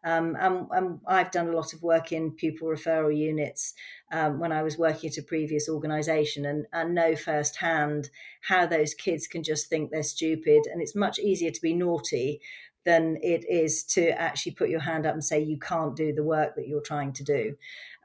Um, 0.04 0.36
and, 0.38 0.66
and, 0.70 1.00
I've 1.06 1.30
done 1.30 1.48
a 1.48 1.56
lot 1.56 1.72
of 1.72 1.82
work 1.82 2.12
in 2.12 2.32
pupil 2.32 2.68
referral 2.68 3.16
units 3.16 3.74
um, 4.12 4.38
when 4.38 4.52
I 4.52 4.62
was 4.62 4.78
working 4.78 5.10
at 5.10 5.16
a 5.16 5.22
previous 5.22 5.68
organisation, 5.68 6.44
and, 6.44 6.66
and 6.72 6.94
know 6.94 7.16
firsthand 7.16 8.10
how 8.42 8.66
those 8.66 8.94
kids 8.94 9.26
can 9.26 9.42
just 9.42 9.68
think 9.68 9.90
they're 9.90 10.02
stupid, 10.02 10.62
and 10.70 10.80
it's 10.82 10.94
much 10.94 11.18
easier 11.18 11.50
to 11.50 11.60
be 11.60 11.74
naughty 11.74 12.40
than 12.88 13.18
it 13.22 13.44
is 13.48 13.84
to 13.84 14.02
actually 14.18 14.52
put 14.52 14.70
your 14.70 14.80
hand 14.80 15.04
up 15.04 15.12
and 15.12 15.22
say 15.22 15.38
you 15.38 15.58
can't 15.58 15.94
do 15.94 16.10
the 16.14 16.24
work 16.24 16.56
that 16.56 16.66
you're 16.66 16.80
trying 16.92 17.12
to 17.12 17.22
do. 17.22 17.54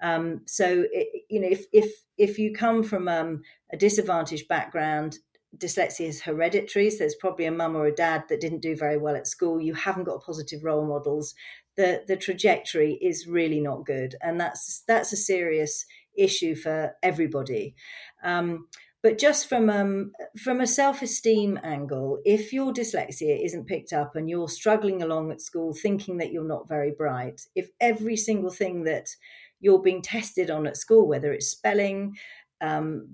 Um, 0.02 0.42
so, 0.46 0.86
it, 0.92 1.24
you 1.30 1.40
know, 1.40 1.48
if 1.48 1.66
if 1.72 1.90
if 2.18 2.38
you 2.38 2.54
come 2.54 2.84
from 2.84 3.08
um, 3.08 3.42
a 3.72 3.78
disadvantaged 3.78 4.50
background, 4.50 5.20
dyslexia 5.58 6.08
is 6.08 6.22
hereditary. 6.22 6.90
So 6.90 6.98
there's 7.00 7.16
probably 7.16 7.46
a 7.46 7.52
mum 7.52 7.78
or 7.78 7.86
a 7.86 7.96
dad 7.96 8.26
that 8.28 8.42
didn't 8.42 8.62
do 8.62 8.76
very 8.76 8.98
well 8.98 9.16
at 9.16 9.28
school. 9.28 9.62
You 9.62 9.74
haven't 9.74 10.04
got 10.04 10.26
positive 10.26 10.66
role 10.66 10.86
models. 10.86 11.34
The 11.78 12.04
the 12.06 12.18
trajectory 12.18 12.96
is 12.96 13.26
really 13.26 13.62
not 13.62 13.86
good, 13.86 14.16
and 14.22 14.38
that's 14.40 14.84
that's 14.86 15.14
a 15.14 15.18
serious 15.18 15.86
issue 16.16 16.56
for 16.56 16.94
everybody. 17.02 17.76
Um, 18.24 18.68
but 19.04 19.18
just 19.18 19.50
from 19.50 19.70
um, 19.70 20.14
from 20.42 20.62
a 20.62 20.66
self 20.66 21.02
esteem 21.02 21.60
angle, 21.62 22.20
if 22.24 22.54
your 22.54 22.72
dyslexia 22.74 23.44
isn't 23.44 23.68
picked 23.68 23.92
up 23.92 24.16
and 24.16 24.30
you're 24.30 24.48
struggling 24.48 25.04
along 25.04 25.30
at 25.32 25.42
school, 25.42 25.74
thinking 25.74 26.18
that 26.18 26.32
you're 26.32 26.48
not 26.48 26.70
very 26.70 26.92
bright, 26.92 27.42
if 27.54 27.70
every 27.82 28.16
single 28.16 28.50
thing 28.50 28.86
that 28.86 29.10
you're 29.60 29.82
being 29.82 30.02
tested 30.02 30.50
on 30.50 30.66
at 30.66 30.78
school, 30.78 31.06
whether 31.06 31.34
it's 31.34 31.48
spelling, 31.48 32.16
um, 32.62 33.10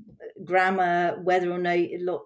grammar, 0.45 1.19
whether 1.23 1.51
or 1.51 1.57
not 1.57 1.79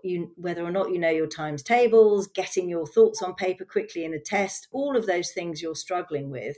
you 0.03 0.33
whether 0.35 0.63
or 0.63 0.71
not 0.71 0.91
you 0.91 0.99
know 0.99 1.09
your 1.09 1.27
times 1.27 1.63
tables, 1.63 2.27
getting 2.27 2.67
your 2.67 2.85
thoughts 2.85 3.21
on 3.21 3.33
paper 3.33 3.63
quickly 3.63 4.03
in 4.03 4.13
a 4.13 4.19
test, 4.19 4.67
all 4.73 4.97
of 4.97 5.05
those 5.05 5.31
things 5.31 5.61
you're 5.61 5.73
struggling 5.73 6.29
with, 6.29 6.57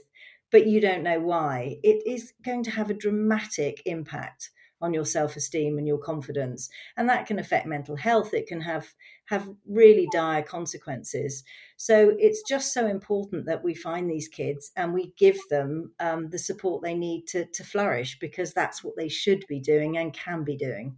but 0.50 0.66
you 0.66 0.80
don't 0.80 1.04
know 1.04 1.20
why. 1.20 1.76
It 1.84 2.02
is 2.04 2.32
going 2.44 2.64
to 2.64 2.72
have 2.72 2.90
a 2.90 2.94
dramatic 2.94 3.80
impact 3.86 4.50
on 4.80 4.92
your 4.92 5.04
self-esteem 5.04 5.78
and 5.78 5.86
your 5.86 5.98
confidence. 5.98 6.68
And 6.96 7.08
that 7.08 7.26
can 7.26 7.38
affect 7.38 7.66
mental 7.66 7.96
health. 7.96 8.34
It 8.34 8.46
can 8.46 8.60
have 8.60 8.86
have 9.26 9.48
really 9.66 10.08
dire 10.12 10.42
consequences. 10.42 11.42
So 11.76 12.14
it's 12.18 12.42
just 12.48 12.72
so 12.72 12.86
important 12.86 13.46
that 13.46 13.64
we 13.64 13.74
find 13.74 14.08
these 14.08 14.28
kids 14.28 14.70
and 14.76 14.94
we 14.94 15.12
give 15.18 15.38
them 15.50 15.92
um, 15.98 16.30
the 16.30 16.38
support 16.38 16.82
they 16.82 16.94
need 16.94 17.26
to 17.28 17.46
to 17.46 17.64
flourish 17.64 18.18
because 18.18 18.52
that's 18.52 18.84
what 18.84 18.96
they 18.96 19.08
should 19.08 19.44
be 19.48 19.60
doing 19.60 19.98
and 19.98 20.12
can 20.12 20.44
be 20.44 20.56
doing. 20.56 20.96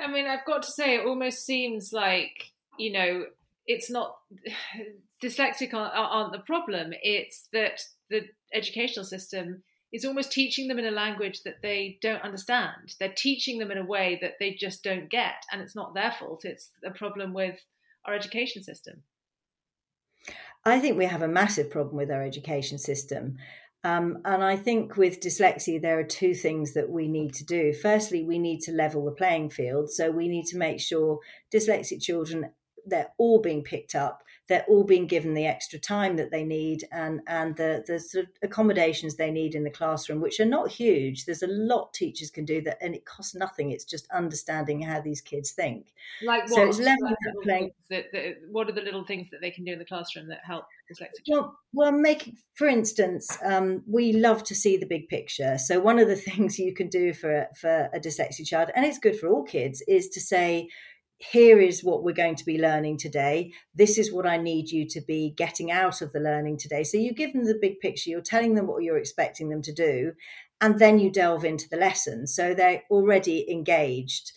I 0.00 0.06
mean 0.06 0.26
i've 0.26 0.46
got 0.46 0.62
to 0.62 0.70
say 0.70 0.94
it 0.94 1.06
almost 1.06 1.44
seems 1.44 1.92
like 1.92 2.52
you 2.78 2.92
know 2.92 3.24
it's 3.68 3.90
not 3.90 4.16
dyslexic 5.22 5.72
aren't 5.74 6.32
the 6.32 6.38
problem. 6.40 6.92
It's 7.02 7.48
that 7.52 7.80
the 8.10 8.22
educational 8.52 9.04
system 9.04 9.62
is 9.92 10.04
almost 10.04 10.32
teaching 10.32 10.68
them 10.68 10.78
in 10.78 10.86
a 10.86 10.90
language 10.90 11.42
that 11.44 11.62
they 11.62 11.98
don't 12.02 12.22
understand. 12.22 12.94
They're 12.98 13.14
teaching 13.16 13.58
them 13.58 13.70
in 13.70 13.78
a 13.78 13.84
way 13.84 14.18
that 14.20 14.34
they 14.38 14.52
just 14.52 14.82
don't 14.82 15.08
get, 15.08 15.44
and 15.50 15.60
it's 15.62 15.74
not 15.74 15.94
their 15.94 16.12
fault. 16.12 16.44
It's 16.44 16.70
a 16.84 16.90
problem 16.90 17.32
with 17.32 17.58
our 18.04 18.14
education 18.14 18.62
system. 18.62 19.02
I 20.64 20.80
think 20.80 20.98
we 20.98 21.06
have 21.06 21.22
a 21.22 21.28
massive 21.28 21.70
problem 21.70 21.96
with 21.96 22.10
our 22.10 22.22
education 22.22 22.78
system. 22.78 23.38
Um, 23.84 24.18
and 24.24 24.42
I 24.42 24.56
think 24.56 24.96
with 24.96 25.20
dyslexia, 25.20 25.80
there 25.80 25.98
are 25.98 26.04
two 26.04 26.34
things 26.34 26.74
that 26.74 26.90
we 26.90 27.08
need 27.08 27.32
to 27.34 27.44
do. 27.44 27.72
Firstly, 27.72 28.24
we 28.24 28.38
need 28.38 28.60
to 28.62 28.72
level 28.72 29.04
the 29.04 29.12
playing 29.12 29.50
field. 29.50 29.90
So 29.90 30.10
we 30.10 30.28
need 30.28 30.46
to 30.46 30.58
make 30.58 30.80
sure 30.80 31.20
dyslexic 31.54 32.02
children, 32.02 32.50
they're 32.84 33.12
all 33.18 33.40
being 33.40 33.62
picked 33.62 33.94
up 33.94 34.22
they're 34.48 34.64
all 34.68 34.82
being 34.82 35.06
given 35.06 35.34
the 35.34 35.46
extra 35.46 35.78
time 35.78 36.16
that 36.16 36.30
they 36.30 36.42
need 36.42 36.84
and 36.90 37.20
and 37.26 37.54
the 37.56 37.84
the 37.86 38.00
sort 38.00 38.24
of 38.24 38.30
accommodations 38.42 39.14
they 39.14 39.30
need 39.30 39.54
in 39.54 39.62
the 39.62 39.70
classroom, 39.70 40.20
which 40.20 40.40
are 40.40 40.46
not 40.46 40.70
huge. 40.70 41.26
There's 41.26 41.42
a 41.42 41.48
lot 41.48 41.92
teachers 41.92 42.30
can 42.30 42.44
do 42.44 42.62
that, 42.62 42.78
and 42.80 42.94
it 42.94 43.04
costs 43.04 43.34
nothing. 43.34 43.70
It's 43.70 43.84
just 43.84 44.10
understanding 44.10 44.80
how 44.80 45.00
these 45.00 45.20
kids 45.20 45.52
think. 45.52 45.92
Like 46.22 46.50
what? 46.50 46.74
So 46.74 46.84
it's 46.84 46.98
playing. 47.42 47.70
That, 47.90 48.06
that, 48.12 48.36
what 48.50 48.68
are 48.68 48.72
the 48.72 48.80
little 48.80 49.04
things 49.04 49.28
that 49.30 49.40
they 49.40 49.50
can 49.50 49.64
do 49.64 49.72
in 49.72 49.78
the 49.78 49.84
classroom 49.84 50.28
that 50.28 50.40
help 50.44 50.64
dyslexic? 50.90 51.22
Well, 51.28 51.58
well, 51.72 51.92
make 51.92 52.34
for 52.54 52.66
instance, 52.66 53.36
um, 53.44 53.82
we 53.86 54.12
love 54.14 54.44
to 54.44 54.54
see 54.54 54.76
the 54.76 54.86
big 54.86 55.08
picture. 55.08 55.58
So 55.58 55.78
one 55.78 55.98
of 55.98 56.08
the 56.08 56.16
things 56.28 56.58
you 56.58 56.74
can 56.74 56.88
do 56.88 57.12
for 57.12 57.48
for 57.60 57.90
a 57.92 58.00
dyslexic 58.00 58.46
child, 58.46 58.70
and 58.74 58.86
it's 58.86 58.98
good 58.98 59.18
for 59.18 59.28
all 59.28 59.42
kids, 59.42 59.82
is 59.86 60.08
to 60.10 60.20
say 60.20 60.68
here 61.18 61.60
is 61.60 61.82
what 61.82 62.04
we're 62.04 62.14
going 62.14 62.36
to 62.36 62.44
be 62.44 62.60
learning 62.60 62.96
today. 62.96 63.52
This 63.74 63.98
is 63.98 64.12
what 64.12 64.26
I 64.26 64.36
need 64.36 64.70
you 64.70 64.86
to 64.88 65.00
be 65.00 65.34
getting 65.36 65.70
out 65.70 66.00
of 66.00 66.12
the 66.12 66.20
learning 66.20 66.58
today. 66.58 66.84
So 66.84 66.96
you 66.96 67.12
give 67.12 67.32
them 67.32 67.44
the 67.44 67.58
big 67.60 67.80
picture, 67.80 68.10
you're 68.10 68.20
telling 68.20 68.54
them 68.54 68.68
what 68.68 68.82
you're 68.82 68.98
expecting 68.98 69.48
them 69.48 69.62
to 69.62 69.72
do, 69.72 70.12
and 70.60 70.78
then 70.78 70.98
you 70.98 71.10
delve 71.10 71.44
into 71.44 71.68
the 71.68 71.76
lesson. 71.76 72.26
So 72.26 72.54
they're 72.54 72.82
already 72.90 73.50
engaged. 73.50 74.32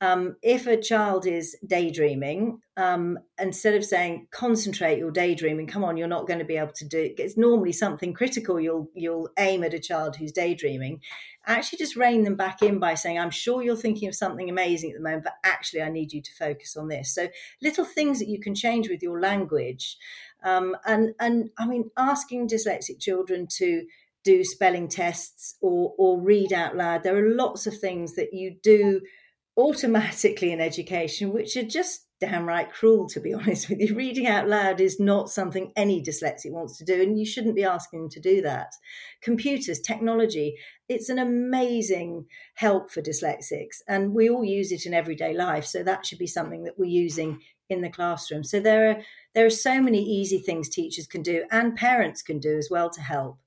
Um, 0.00 0.36
if 0.42 0.66
a 0.66 0.76
child 0.76 1.26
is 1.26 1.56
daydreaming, 1.66 2.60
um, 2.76 3.18
instead 3.40 3.74
of 3.74 3.84
saying 3.84 4.26
concentrate 4.32 4.98
your 4.98 5.12
daydreaming, 5.12 5.68
come 5.68 5.84
on, 5.84 5.96
you're 5.96 6.08
not 6.08 6.26
going 6.26 6.40
to 6.40 6.44
be 6.44 6.56
able 6.56 6.72
to 6.72 6.84
do. 6.84 6.98
It. 6.98 7.14
It's 7.18 7.36
normally 7.36 7.72
something 7.72 8.12
critical. 8.12 8.60
You'll 8.60 8.90
you'll 8.94 9.30
aim 9.38 9.62
at 9.62 9.72
a 9.72 9.78
child 9.78 10.16
who's 10.16 10.32
daydreaming. 10.32 11.00
Actually, 11.46 11.78
just 11.78 11.96
rein 11.96 12.24
them 12.24 12.36
back 12.36 12.60
in 12.60 12.78
by 12.78 12.94
saying, 12.94 13.18
"I'm 13.18 13.30
sure 13.30 13.62
you're 13.62 13.76
thinking 13.76 14.08
of 14.08 14.14
something 14.14 14.50
amazing 14.50 14.90
at 14.90 14.96
the 14.96 15.02
moment, 15.02 15.24
but 15.24 15.34
actually, 15.44 15.82
I 15.82 15.90
need 15.90 16.12
you 16.12 16.20
to 16.20 16.34
focus 16.38 16.76
on 16.76 16.88
this." 16.88 17.14
So 17.14 17.28
little 17.62 17.84
things 17.84 18.18
that 18.18 18.28
you 18.28 18.40
can 18.40 18.54
change 18.54 18.88
with 18.88 19.02
your 19.02 19.20
language, 19.20 19.96
um, 20.42 20.76
and 20.84 21.14
and 21.20 21.50
I 21.56 21.66
mean, 21.66 21.90
asking 21.96 22.48
dyslexic 22.48 23.00
children 23.00 23.46
to 23.58 23.86
do 24.24 24.42
spelling 24.42 24.88
tests 24.88 25.56
or 25.60 25.94
or 25.96 26.20
read 26.20 26.52
out 26.52 26.76
loud. 26.76 27.04
There 27.04 27.16
are 27.16 27.34
lots 27.34 27.66
of 27.66 27.78
things 27.78 28.16
that 28.16 28.32
you 28.32 28.56
do 28.60 29.00
automatically 29.56 30.52
in 30.52 30.60
education, 30.60 31.32
which 31.32 31.56
are 31.56 31.62
just 31.62 32.06
downright 32.20 32.72
cruel, 32.72 33.08
to 33.08 33.20
be 33.20 33.32
honest 33.34 33.68
with 33.68 33.80
you. 33.80 33.94
Reading 33.94 34.26
out 34.26 34.48
loud 34.48 34.80
is 34.80 34.98
not 34.98 35.30
something 35.30 35.72
any 35.76 36.02
dyslexic 36.02 36.52
wants 36.52 36.78
to 36.78 36.84
do, 36.84 37.00
and 37.02 37.18
you 37.18 37.26
shouldn't 37.26 37.56
be 37.56 37.64
asking 37.64 38.00
them 38.00 38.10
to 38.10 38.20
do 38.20 38.42
that. 38.42 38.72
Computers, 39.22 39.80
technology, 39.80 40.56
it's 40.88 41.08
an 41.08 41.18
amazing 41.18 42.26
help 42.54 42.90
for 42.90 43.02
dyslexics, 43.02 43.78
and 43.88 44.12
we 44.12 44.28
all 44.28 44.44
use 44.44 44.72
it 44.72 44.86
in 44.86 44.94
everyday 44.94 45.34
life. 45.34 45.64
So 45.64 45.82
that 45.82 46.06
should 46.06 46.18
be 46.18 46.26
something 46.26 46.64
that 46.64 46.78
we're 46.78 46.86
using 46.86 47.40
in 47.70 47.80
the 47.80 47.90
classroom. 47.90 48.44
So 48.44 48.60
there 48.60 48.90
are 48.90 48.96
there 49.34 49.46
are 49.46 49.50
so 49.50 49.80
many 49.80 50.02
easy 50.02 50.38
things 50.38 50.68
teachers 50.68 51.06
can 51.06 51.22
do 51.22 51.44
and 51.50 51.74
parents 51.74 52.22
can 52.22 52.38
do 52.38 52.56
as 52.56 52.68
well 52.70 52.90
to 52.90 53.00
help. 53.00 53.38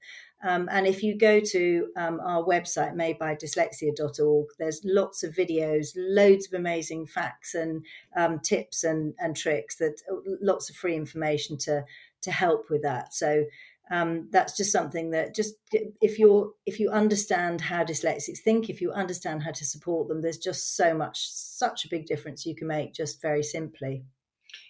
Um, 0.44 0.70
and 0.72 0.86
if 0.86 1.02
you 1.02 1.18
go 1.18 1.40
to 1.40 1.88
um, 1.98 2.20
our 2.20 2.44
website, 2.44 2.94
madebydyslexia.org, 2.94 4.48
there's 4.60 4.82
lots 4.84 5.24
of 5.24 5.34
videos, 5.34 5.94
loads 5.96 6.48
of 6.48 6.54
amazing 6.54 7.08
facts 7.08 7.56
and 7.56 7.84
um, 8.16 8.40
tips 8.40 8.84
and, 8.84 9.16
and 9.20 9.36
tricks 9.36 9.78
that 9.78 10.02
lots 10.42 10.70
of 10.70 10.76
free 10.76 10.96
information 10.96 11.58
to 11.58 11.84
to 12.22 12.32
help 12.32 12.70
with 12.70 12.82
that. 12.82 13.14
So 13.14 13.46
um, 13.90 14.28
that's 14.32 14.58
just 14.58 14.72
something 14.72 15.12
that 15.12 15.34
just 15.34 15.56
if 15.72 16.20
you're 16.20 16.52
if 16.66 16.80
you 16.80 16.90
understand 16.90 17.62
how 17.62 17.84
dyslexics 17.84 18.40
think, 18.40 18.70
if 18.70 18.82
you 18.82 18.92
understand 18.92 19.44
how 19.44 19.52
to 19.52 19.66
support 19.66 20.08
them, 20.08 20.22
there's 20.22 20.38
just 20.38 20.76
so 20.76 20.94
much, 20.94 21.30
such 21.32 21.86
a 21.86 21.90
big 21.90 22.06
difference 22.06 22.46
you 22.46 22.56
can 22.56 22.68
make 22.68 22.94
just 22.94 23.22
very 23.22 23.44
simply. 23.44 24.04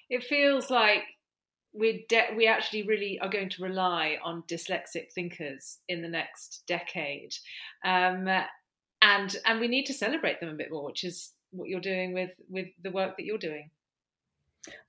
It 0.09 0.23
feels 0.23 0.69
like 0.69 1.03
we 1.77 2.05
de- 2.09 2.33
we 2.35 2.47
actually 2.47 2.83
really 2.83 3.19
are 3.19 3.29
going 3.29 3.49
to 3.49 3.63
rely 3.63 4.17
on 4.23 4.43
dyslexic 4.43 5.11
thinkers 5.13 5.79
in 5.87 6.01
the 6.01 6.07
next 6.07 6.63
decade, 6.67 7.33
um, 7.85 8.27
and 9.01 9.35
and 9.45 9.59
we 9.59 9.67
need 9.67 9.85
to 9.85 9.93
celebrate 9.93 10.39
them 10.39 10.49
a 10.49 10.55
bit 10.55 10.71
more, 10.71 10.85
which 10.85 11.03
is 11.03 11.33
what 11.51 11.69
you're 11.69 11.79
doing 11.79 12.13
with 12.13 12.31
with 12.49 12.67
the 12.83 12.91
work 12.91 13.15
that 13.17 13.25
you're 13.25 13.37
doing. 13.37 13.69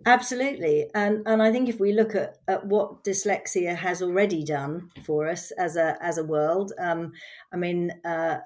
Absolutely, 0.07 0.89
and 0.95 1.23
and 1.27 1.43
I 1.43 1.53
think 1.53 1.69
if 1.69 1.79
we 1.79 1.93
look 1.93 2.15
at, 2.15 2.39
at 2.49 2.67
what 2.67 3.05
dyslexia 3.05 3.77
has 3.77 4.03
already 4.03 4.43
done 4.43 4.91
for 5.05 5.29
us 5.29 5.51
as 5.53 5.77
a 5.77 5.97
as 6.01 6.19
a 6.19 6.25
world, 6.25 6.73
um, 6.79 7.13
I 7.53 7.57
mean. 7.57 7.93
Uh, 8.05 8.39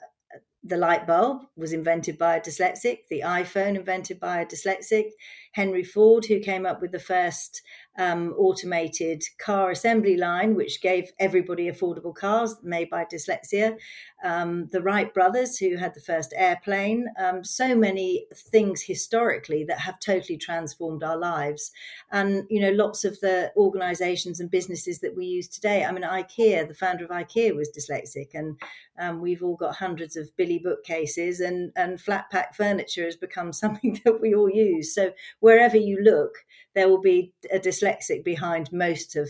the 0.64 0.76
light 0.76 1.06
bulb 1.06 1.42
was 1.56 1.72
invented 1.72 2.16
by 2.16 2.36
a 2.36 2.40
dyslexic, 2.40 3.00
the 3.10 3.22
iPhone 3.24 3.74
invented 3.74 4.20
by 4.20 4.40
a 4.40 4.46
dyslexic, 4.46 5.06
Henry 5.52 5.82
Ford, 5.82 6.24
who 6.24 6.38
came 6.38 6.66
up 6.66 6.80
with 6.80 6.92
the 6.92 7.00
first 7.00 7.62
um, 7.98 8.32
automated 8.38 9.22
car 9.40 9.70
assembly 9.70 10.16
line, 10.16 10.54
which 10.54 10.80
gave 10.80 11.10
everybody 11.18 11.70
affordable 11.70 12.14
cars 12.14 12.56
made 12.62 12.88
by 12.90 13.04
dyslexia. 13.04 13.76
Um, 14.22 14.66
the 14.66 14.82
Wright 14.82 15.12
brothers, 15.12 15.58
who 15.58 15.76
had 15.76 15.94
the 15.94 16.00
first 16.00 16.32
airplane. 16.36 17.06
Um, 17.18 17.44
so 17.44 17.74
many 17.74 18.26
things 18.34 18.82
historically 18.82 19.64
that 19.64 19.80
have 19.80 19.98
totally 20.00 20.38
transformed 20.38 21.02
our 21.02 21.16
lives. 21.16 21.72
And, 22.10 22.44
you 22.48 22.60
know, 22.60 22.70
lots 22.70 23.04
of 23.04 23.18
the 23.20 23.52
organizations 23.56 24.40
and 24.40 24.50
businesses 24.50 25.00
that 25.00 25.16
we 25.16 25.26
use 25.26 25.48
today. 25.48 25.84
I 25.84 25.92
mean, 25.92 26.04
IKEA, 26.04 26.68
the 26.68 26.74
founder 26.74 27.04
of 27.04 27.10
IKEA 27.10 27.54
was 27.54 27.70
dyslexic, 27.76 28.28
and 28.34 28.60
um, 28.98 29.20
we've 29.20 29.42
all 29.42 29.56
got 29.56 29.76
hundreds 29.76 30.16
of 30.16 30.34
Billy 30.36 30.58
bookcases, 30.58 31.40
and, 31.40 31.72
and 31.76 32.00
flat 32.00 32.30
pack 32.30 32.54
furniture 32.54 33.04
has 33.04 33.16
become 33.16 33.52
something 33.52 34.00
that 34.04 34.20
we 34.20 34.34
all 34.34 34.50
use. 34.50 34.94
So 34.94 35.12
wherever 35.40 35.76
you 35.76 36.02
look, 36.02 36.44
there 36.74 36.88
will 36.88 37.00
be 37.00 37.32
a 37.52 37.58
dyslexic 37.58 38.24
behind 38.24 38.72
most 38.72 39.16
of 39.16 39.28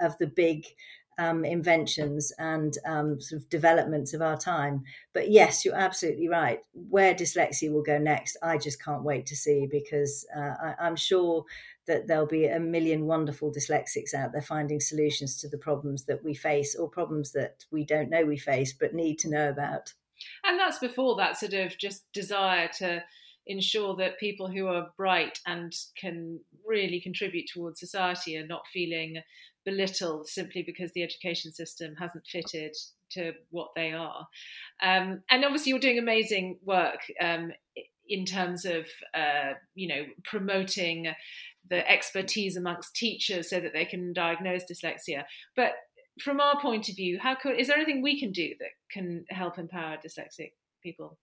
of 0.00 0.16
the 0.18 0.26
big 0.26 0.66
um, 1.18 1.44
inventions 1.44 2.32
and 2.38 2.76
um, 2.86 3.20
sort 3.20 3.42
of 3.42 3.48
developments 3.48 4.14
of 4.14 4.22
our 4.22 4.36
time. 4.36 4.82
But 5.12 5.30
yes, 5.30 5.64
you're 5.64 5.74
absolutely 5.74 6.28
right. 6.28 6.60
Where 6.72 7.14
dyslexia 7.14 7.72
will 7.72 7.82
go 7.82 7.98
next, 7.98 8.36
I 8.42 8.58
just 8.58 8.82
can't 8.82 9.04
wait 9.04 9.26
to 9.26 9.36
see 9.36 9.66
because 9.70 10.26
uh, 10.36 10.54
I, 10.62 10.74
I'm 10.80 10.96
sure 10.96 11.44
that 11.86 12.06
there'll 12.06 12.26
be 12.26 12.46
a 12.46 12.60
million 12.60 13.06
wonderful 13.06 13.52
dyslexics 13.52 14.14
out 14.14 14.32
there 14.32 14.42
finding 14.42 14.80
solutions 14.80 15.40
to 15.40 15.48
the 15.48 15.58
problems 15.58 16.04
that 16.06 16.24
we 16.24 16.34
face 16.34 16.74
or 16.74 16.88
problems 16.88 17.32
that 17.32 17.64
we 17.70 17.84
don't 17.84 18.10
know 18.10 18.24
we 18.24 18.38
face 18.38 18.72
but 18.72 18.94
need 18.94 19.18
to 19.18 19.30
know 19.30 19.48
about. 19.48 19.92
And 20.44 20.58
that's 20.58 20.78
before 20.78 21.16
that 21.16 21.36
sort 21.36 21.54
of 21.54 21.76
just 21.76 22.10
desire 22.12 22.68
to 22.78 23.02
ensure 23.46 23.94
that 23.96 24.18
people 24.18 24.48
who 24.48 24.66
are 24.66 24.90
bright 24.96 25.38
and 25.46 25.74
can 25.98 26.40
really 26.66 27.00
contribute 27.00 27.46
towards 27.52 27.80
society 27.80 28.36
are 28.36 28.46
not 28.46 28.66
feeling 28.72 29.16
belittled 29.64 30.28
simply 30.28 30.62
because 30.62 30.92
the 30.92 31.02
education 31.02 31.52
system 31.52 31.94
hasn't 31.98 32.26
fitted 32.26 32.74
to 33.10 33.32
what 33.50 33.68
they 33.74 33.92
are. 33.92 34.26
Um, 34.82 35.22
and 35.30 35.44
obviously, 35.44 35.70
you're 35.70 35.78
doing 35.78 35.98
amazing 35.98 36.58
work 36.64 37.00
um, 37.20 37.52
in 38.08 38.24
terms 38.24 38.64
of 38.64 38.86
uh, 39.14 39.54
you 39.74 39.88
know 39.88 40.04
promoting 40.24 41.12
the 41.68 41.90
expertise 41.90 42.56
amongst 42.56 42.94
teachers 42.94 43.48
so 43.48 43.60
that 43.60 43.72
they 43.72 43.84
can 43.84 44.12
diagnose 44.12 44.64
dyslexia. 44.64 45.24
But 45.56 45.72
from 46.20 46.40
our 46.40 46.60
point 46.60 46.88
of 46.88 46.96
view, 46.96 47.18
how 47.18 47.34
could 47.34 47.58
is 47.58 47.68
there 47.68 47.76
anything 47.76 48.02
we 48.02 48.18
can 48.18 48.32
do 48.32 48.54
that 48.58 48.70
can 48.90 49.24
help 49.30 49.58
empower 49.58 49.96
dyslexic 49.96 50.52
people? 50.82 51.18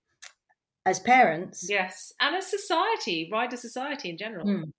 As 0.86 1.00
parents. 1.00 1.66
Yes, 1.70 2.14
and 2.20 2.36
as 2.36 2.48
society, 2.48 3.30
wider 3.32 3.58
society 3.58 4.10
in 4.10 4.18
general. 4.18 4.46
Mm. 4.46 4.72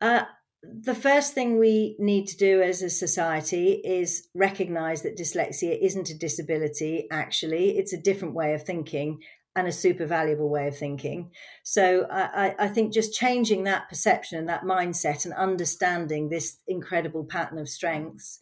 Uh, 0.00 0.24
the 0.62 0.94
first 0.94 1.34
thing 1.34 1.58
we 1.58 1.96
need 1.98 2.26
to 2.28 2.36
do 2.36 2.62
as 2.62 2.82
a 2.82 2.90
society 2.90 3.80
is 3.84 4.28
recognize 4.34 5.02
that 5.02 5.16
dyslexia 5.16 5.78
isn't 5.80 6.10
a 6.10 6.18
disability, 6.18 7.06
actually, 7.10 7.78
it's 7.78 7.92
a 7.92 8.00
different 8.00 8.34
way 8.34 8.54
of 8.54 8.64
thinking 8.64 9.20
and 9.54 9.66
a 9.66 9.72
super 9.72 10.06
valuable 10.06 10.48
way 10.48 10.68
of 10.68 10.76
thinking. 10.76 11.30
So 11.64 12.06
I, 12.10 12.54
I, 12.58 12.68
think 12.68 12.92
just 12.92 13.12
changing 13.12 13.64
that 13.64 13.88
perception 13.88 14.38
and 14.38 14.48
that 14.48 14.62
mindset 14.62 15.24
and 15.24 15.34
understanding 15.34 16.28
this 16.28 16.58
incredible 16.68 17.24
pattern 17.24 17.58
of 17.58 17.68
strengths. 17.68 18.38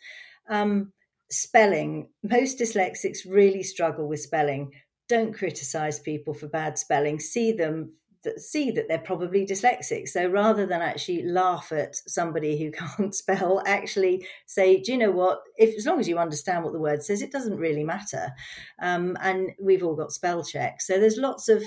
Um, 0.48 0.92
spelling, 1.30 2.10
most 2.22 2.58
dyslexics 2.58 3.20
really 3.26 3.62
struggle 3.62 4.06
with 4.06 4.20
spelling 4.20 4.72
don't 5.08 5.34
criticize 5.34 6.00
people 6.00 6.34
for 6.34 6.48
bad 6.48 6.78
spelling. 6.78 7.20
See 7.20 7.52
them 7.52 7.92
see 8.36 8.70
that 8.72 8.88
they're 8.88 8.98
probably 8.98 9.46
dyslexic. 9.46 10.08
So 10.08 10.26
rather 10.26 10.66
than 10.66 10.82
actually 10.82 11.22
laugh 11.24 11.72
at 11.72 11.96
somebody 12.06 12.58
who 12.58 12.70
can't 12.96 13.14
spell 13.14 13.62
actually 13.66 14.26
say 14.46 14.80
do 14.80 14.92
you 14.92 14.98
know 14.98 15.10
what? 15.10 15.40
If 15.56 15.76
as 15.76 15.86
long 15.86 16.00
as 16.00 16.08
you 16.08 16.18
understand 16.18 16.64
what 16.64 16.72
the 16.72 16.80
word 16.80 17.02
says 17.02 17.22
it 17.22 17.32
doesn't 17.32 17.58
really 17.58 17.84
matter. 17.84 18.32
Um, 18.80 19.16
and 19.20 19.50
we've 19.60 19.82
all 19.82 19.96
got 19.96 20.12
spell 20.12 20.42
checks. 20.42 20.86
So 20.86 20.98
there's 20.98 21.16
lots 21.16 21.48
of 21.48 21.62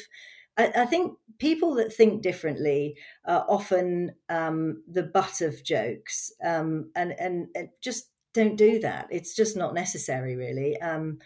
I, 0.58 0.71
I 0.75 0.86
think 0.86 1.17
people 1.38 1.75
that 1.75 1.93
think 1.93 2.21
differently 2.21 2.97
are 3.25 3.45
often 3.47 4.15
um, 4.28 4.84
the 4.88 5.04
butt 5.04 5.41
of 5.41 5.63
jokes 5.63 6.34
um, 6.43 6.91
and, 6.95 7.13
and, 7.17 7.47
and 7.56 7.69
just 7.82 8.10
don't 8.34 8.58
do 8.58 8.80
that. 8.80 9.08
It's 9.10 9.36
just 9.36 9.56
not 9.56 9.73
necessary 9.73 10.36
really. 10.36 10.80
Um, 10.82 11.19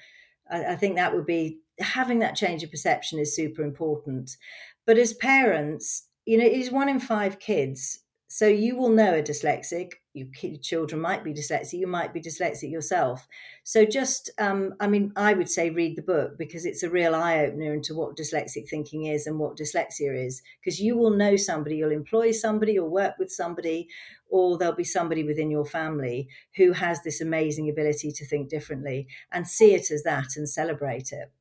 I, 0.49 0.73
I 0.73 0.75
think 0.75 0.95
that 0.95 1.13
would 1.15 1.25
be 1.25 1.59
having 1.83 2.19
that 2.19 2.35
change 2.35 2.63
of 2.63 2.71
perception 2.71 3.19
is 3.19 3.35
super 3.35 3.63
important. 3.63 4.37
But 4.85 4.97
as 4.97 5.13
parents, 5.13 6.07
you 6.25 6.37
know, 6.37 6.45
it 6.45 6.53
is 6.53 6.71
one 6.71 6.89
in 6.89 6.99
five 6.99 7.39
kids. 7.39 7.99
So 8.27 8.47
you 8.47 8.75
will 8.75 8.89
know 8.89 9.13
a 9.13 9.21
dyslexic. 9.21 9.91
Your 10.15 10.25
children 10.59 10.99
might 10.99 11.23
be 11.23 11.35
dyslexic. 11.35 11.73
You 11.73 11.85
might 11.85 12.15
be 12.15 12.19
dyslexic 12.19 12.71
yourself. 12.71 13.27
So 13.63 13.85
just, 13.85 14.31
um, 14.39 14.73
I 14.79 14.87
mean, 14.87 15.13
I 15.15 15.35
would 15.35 15.49
say 15.49 15.69
read 15.69 15.95
the 15.95 16.01
book 16.01 16.35
because 16.39 16.65
it's 16.65 16.81
a 16.81 16.89
real 16.89 17.13
eye 17.13 17.45
opener 17.45 17.75
into 17.75 17.93
what 17.93 18.17
dyslexic 18.17 18.67
thinking 18.67 19.05
is 19.05 19.27
and 19.27 19.37
what 19.37 19.55
dyslexia 19.55 20.25
is. 20.25 20.41
Because 20.59 20.79
you 20.79 20.97
will 20.97 21.11
know 21.11 21.35
somebody, 21.35 21.75
you'll 21.75 21.91
employ 21.91 22.31
somebody, 22.31 22.79
or 22.79 22.89
work 22.89 23.13
with 23.19 23.31
somebody, 23.31 23.87
or 24.31 24.57
there'll 24.57 24.73
be 24.73 24.83
somebody 24.83 25.23
within 25.23 25.51
your 25.51 25.65
family 25.65 26.27
who 26.55 26.71
has 26.71 27.03
this 27.03 27.21
amazing 27.21 27.69
ability 27.69 28.11
to 28.13 28.25
think 28.25 28.49
differently 28.49 29.07
and 29.31 29.47
see 29.47 29.75
it 29.75 29.91
as 29.91 30.01
that 30.03 30.37
and 30.37 30.49
celebrate 30.49 31.11
it. 31.11 31.31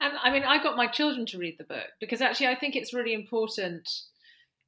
And 0.00 0.14
I 0.22 0.30
mean, 0.30 0.44
I 0.44 0.62
got 0.62 0.76
my 0.76 0.86
children 0.86 1.26
to 1.26 1.38
read 1.38 1.56
the 1.58 1.64
book 1.64 1.86
because 2.00 2.20
actually 2.20 2.48
I 2.48 2.54
think 2.54 2.76
it's 2.76 2.94
really 2.94 3.14
important. 3.14 3.88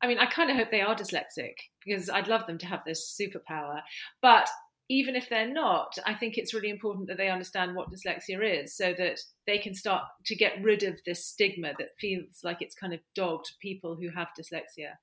I 0.02 0.06
mean, 0.06 0.18
I 0.18 0.26
kind 0.26 0.50
of 0.50 0.56
hope 0.56 0.70
they 0.70 0.80
are 0.80 0.94
dyslexic 0.94 1.54
because 1.84 2.08
I'd 2.08 2.28
love 2.28 2.46
them 2.46 2.58
to 2.58 2.66
have 2.66 2.84
this 2.84 3.18
superpower. 3.20 3.80
But 4.22 4.48
even 4.88 5.14
if 5.14 5.28
they're 5.28 5.52
not, 5.52 5.96
I 6.04 6.14
think 6.14 6.36
it's 6.36 6.52
really 6.52 6.68
important 6.68 7.06
that 7.06 7.16
they 7.16 7.28
understand 7.28 7.76
what 7.76 7.90
dyslexia 7.90 8.64
is 8.64 8.76
so 8.76 8.92
that 8.98 9.20
they 9.46 9.58
can 9.58 9.72
start 9.72 10.02
to 10.26 10.34
get 10.34 10.60
rid 10.62 10.82
of 10.82 10.98
this 11.06 11.24
stigma 11.24 11.72
that 11.78 11.90
feels 12.00 12.40
like 12.42 12.60
it's 12.60 12.74
kind 12.74 12.92
of 12.92 13.00
dogged 13.14 13.52
people 13.60 13.94
who 13.94 14.10
have 14.10 14.28
dyslexia. 14.38 14.94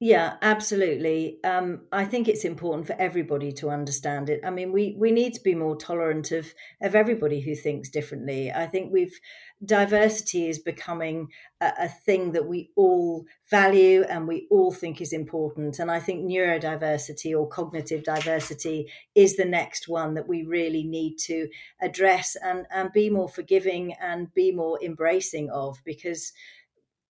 Yeah, 0.00 0.36
absolutely. 0.42 1.38
Um, 1.44 1.82
I 1.92 2.04
think 2.04 2.28
it's 2.28 2.44
important 2.44 2.86
for 2.86 2.96
everybody 2.98 3.52
to 3.52 3.70
understand 3.70 4.28
it. 4.28 4.40
I 4.44 4.50
mean, 4.50 4.72
we 4.72 4.94
we 4.98 5.12
need 5.12 5.34
to 5.34 5.40
be 5.40 5.54
more 5.54 5.76
tolerant 5.76 6.30
of 6.32 6.52
of 6.82 6.94
everybody 6.94 7.40
who 7.40 7.54
thinks 7.54 7.88
differently. 7.88 8.52
I 8.52 8.66
think 8.66 8.92
we've 8.92 9.18
diversity 9.64 10.48
is 10.48 10.58
becoming 10.58 11.28
a, 11.60 11.72
a 11.82 11.88
thing 11.88 12.32
that 12.32 12.46
we 12.46 12.70
all 12.76 13.24
value 13.48 14.02
and 14.10 14.26
we 14.28 14.46
all 14.50 14.72
think 14.72 15.00
is 15.00 15.12
important. 15.12 15.78
And 15.78 15.90
I 15.90 16.00
think 16.00 16.24
neurodiversity 16.28 17.32
or 17.38 17.48
cognitive 17.48 18.02
diversity 18.04 18.90
is 19.14 19.36
the 19.36 19.46
next 19.46 19.88
one 19.88 20.14
that 20.14 20.28
we 20.28 20.42
really 20.42 20.82
need 20.82 21.16
to 21.28 21.48
address 21.80 22.36
and 22.42 22.66
and 22.70 22.92
be 22.92 23.08
more 23.10 23.28
forgiving 23.28 23.94
and 24.00 24.34
be 24.34 24.50
more 24.52 24.78
embracing 24.84 25.48
of 25.50 25.78
because 25.84 26.32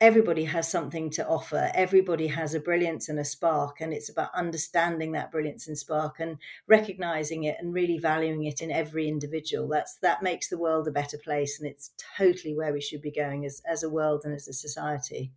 everybody 0.01 0.45
has 0.45 0.69
something 0.69 1.11
to 1.11 1.27
offer. 1.27 1.71
Everybody 1.75 2.27
has 2.29 2.55
a 2.55 2.61
brilliance 2.61 3.09
and 3.09 3.19
a 3.19 3.25
spark, 3.25 3.81
and 3.81 3.93
it's 3.93 4.09
about 4.09 4.35
understanding 4.35 5.13
that 5.13 5.31
brilliance 5.31 5.69
and 5.69 5.79
spark 5.79 6.21
and 6.21 6.39
recognizing 6.67 7.45
it 7.45 7.57
and 7.61 7.73
really 7.73 7.99
valuing 7.99 8.45
it 8.45 8.61
in 8.61 8.71
every 8.71 9.09
individual. 9.09 9.69
That's 9.69 9.97
that 10.03 10.23
makes 10.23 10.49
the 10.49 10.59
world 10.59 10.89
a 10.89 10.93
better 10.93 11.19
place, 11.19 11.59
and 11.59 11.69
it's 11.69 11.93
totally 12.17 12.55
where 12.55 12.73
we 12.73 12.81
should 12.81 13.03
be 13.03 13.13
going 13.13 13.45
as 13.45 13.63
as 13.69 13.83
a 13.83 13.91
world 13.91 14.23
and 14.25 14.35
as 14.35 14.49
a 14.49 14.53
society. 14.53 15.33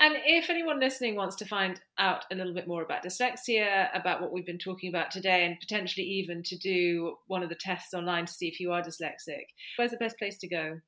And 0.00 0.14
if 0.24 0.48
anyone 0.48 0.78
listening 0.78 1.16
wants 1.16 1.34
to 1.36 1.44
find 1.44 1.80
out 1.98 2.24
a 2.30 2.36
little 2.36 2.54
bit 2.54 2.68
more 2.68 2.84
about 2.84 3.02
dyslexia, 3.02 3.88
about 3.98 4.20
what 4.20 4.32
we've 4.32 4.46
been 4.46 4.58
talking 4.58 4.90
about 4.90 5.10
today, 5.10 5.44
and 5.44 5.58
potentially 5.58 6.06
even 6.06 6.44
to 6.44 6.56
do 6.56 7.16
one 7.26 7.42
of 7.42 7.48
the 7.48 7.56
tests 7.56 7.94
online 7.94 8.26
to 8.26 8.32
see 8.32 8.46
if 8.46 8.60
you 8.60 8.70
are 8.70 8.82
dyslexic, 8.82 9.46
where's 9.76 9.90
the 9.90 9.96
best 9.96 10.16
place 10.16 10.38
to 10.38 10.48
go? 10.48 10.80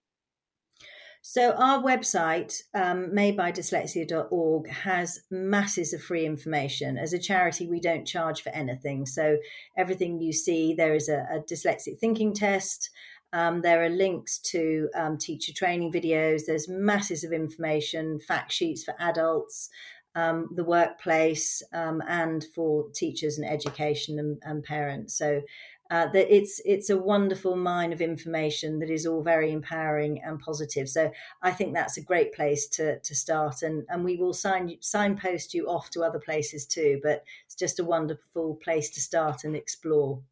So 1.22 1.52
our 1.52 1.83
website, 1.83 2.62
um, 2.74 3.11
madebydyslexia.org, 3.12 4.68
has 4.70 5.20
masses 5.30 5.92
of 5.92 6.02
free 6.02 6.24
information. 6.24 6.96
As 6.96 7.12
a 7.12 7.18
charity, 7.18 7.66
we 7.66 7.78
don't 7.78 8.06
charge 8.06 8.42
for 8.42 8.48
anything. 8.50 9.04
So 9.04 9.37
everything 9.76 10.20
you 10.20 10.33
see, 10.33 10.74
there 10.74 10.94
is 10.94 11.09
a, 11.09 11.26
a 11.30 11.40
dyslexic 11.40 11.98
thinking 11.98 12.33
test. 12.33 12.90
Um, 13.33 13.61
there 13.61 13.85
are 13.85 13.90
links 13.90 14.38
to 14.38 14.88
um, 14.94 15.18
teacher 15.18 15.52
training 15.52 15.92
videos. 15.92 16.46
There's 16.46 16.68
masses 16.68 17.22
of 17.22 17.33
information, 17.33 18.18
fact 18.18 18.50
sheets 18.50 18.83
for 18.83 18.94
adults, 18.98 19.68
um, 20.14 20.48
the 20.54 20.64
workplace, 20.64 21.62
um, 21.72 22.02
and 22.09 22.44
for 22.54 22.90
teachers 22.94 23.38
and 23.38 23.48
education 23.48 24.18
and, 24.18 24.38
and 24.42 24.64
parents. 24.64 25.16
So 25.16 25.42
uh, 25.90 26.07
that 26.07 26.33
it's 26.35 26.61
it's 26.64 26.88
a 26.88 26.96
wonderful 26.96 27.57
mine 27.57 27.92
of 27.92 28.00
information 28.00 28.79
that 28.79 28.90
is 28.90 29.07
all 29.07 29.22
very 29.22 29.50
empowering 29.50 30.22
and 30.22 30.38
positive. 30.38 30.88
So 30.88 31.11
I 31.42 31.50
think 31.50 31.74
that's 31.74 31.96
a 31.96 32.03
great 32.03 32.33
place 32.33 32.68
to 32.68 33.00
to 33.00 33.14
start, 33.14 33.62
and 33.62 33.85
and 33.88 34.05
we 34.05 34.16
will 34.16 34.33
sign 34.33 34.76
signpost 34.81 35.53
you 35.53 35.66
off 35.66 35.90
to 35.90 36.03
other 36.03 36.20
places 36.20 36.64
too. 36.64 37.00
But 37.03 37.24
it's 37.46 37.57
just 37.57 37.81
a 37.81 37.85
wonderful 37.85 38.57
place 38.62 38.90
to 38.90 39.00
start 39.00 39.44
and 39.44 39.57
explore. 39.57 40.22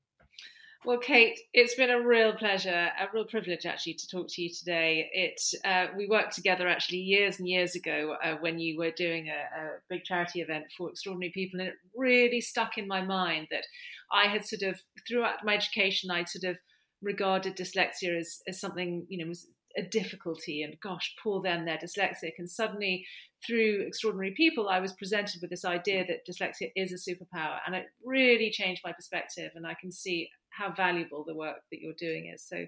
Well, 0.85 0.99
Kate, 0.99 1.40
it's 1.53 1.75
been 1.75 1.90
a 1.90 2.01
real 2.01 2.33
pleasure, 2.33 2.90
a 2.99 3.09
real 3.12 3.25
privilege 3.25 3.66
actually 3.66 3.94
to 3.94 4.09
talk 4.09 4.29
to 4.29 4.42
you 4.42 4.49
today. 4.49 5.11
It 5.12 5.42
uh, 5.64 5.88
we 5.97 6.07
worked 6.07 6.37
together 6.37 6.68
actually 6.68 6.99
years 6.99 7.40
and 7.40 7.49
years 7.49 7.75
ago 7.75 8.16
uh, 8.23 8.37
when 8.37 8.61
you 8.61 8.79
were 8.79 8.92
doing 8.92 9.29
a, 9.29 9.61
a, 9.61 9.68
big 9.88 10.05
charity 10.05 10.40
event 10.40 10.66
for 10.77 10.88
extraordinary 10.88 11.33
people, 11.33 11.59
and 11.59 11.71
it 11.71 11.75
really 11.97 12.40
stuck 12.40 12.79
in 12.79 12.87
my 12.87 13.03
mind 13.03 13.49
that 13.51 13.64
I 14.12 14.29
had 14.29 14.47
sort 14.47 14.62
of 14.62 14.81
throughout 15.07 15.44
my 15.44 15.55
education 15.57 16.11
I'd 16.11 16.29
sort 16.29 16.44
of 16.44 16.57
regarded 17.03 17.57
dyslexia 17.57 18.18
as, 18.18 18.40
as 18.49 18.61
something 18.61 19.07
you 19.09 19.18
know 19.18 19.29
was 19.29 19.47
a 19.77 19.83
difficulty 19.83 20.62
and 20.62 20.81
gosh 20.81 21.14
poor 21.23 21.40
them 21.40 21.64
they're 21.64 21.79
dyslexic 21.79 22.33
and 22.38 22.51
suddenly 22.51 23.07
through 23.47 23.85
extraordinary 23.87 24.35
people 24.35 24.68
i 24.68 24.81
was 24.81 24.94
presented 24.94 25.40
with 25.40 25.51
this 25.51 25.64
idea 25.64 26.05
that 26.05 26.27
dyslexia 26.27 26.73
is 26.75 26.90
a 26.90 27.11
superpower 27.11 27.59
and 27.64 27.77
it 27.77 27.85
really 28.05 28.51
changed 28.51 28.81
my 28.83 28.90
perspective 28.92 29.53
and 29.55 29.64
i 29.66 29.75
can 29.81 29.92
see 29.92 30.29
how 30.59 30.73
valuable 30.73 31.25
the 31.25 31.35
work 31.35 31.61
that 31.71 31.81
you're 31.81 31.92
doing 31.99 32.33
is. 32.35 32.42
So 32.42 32.66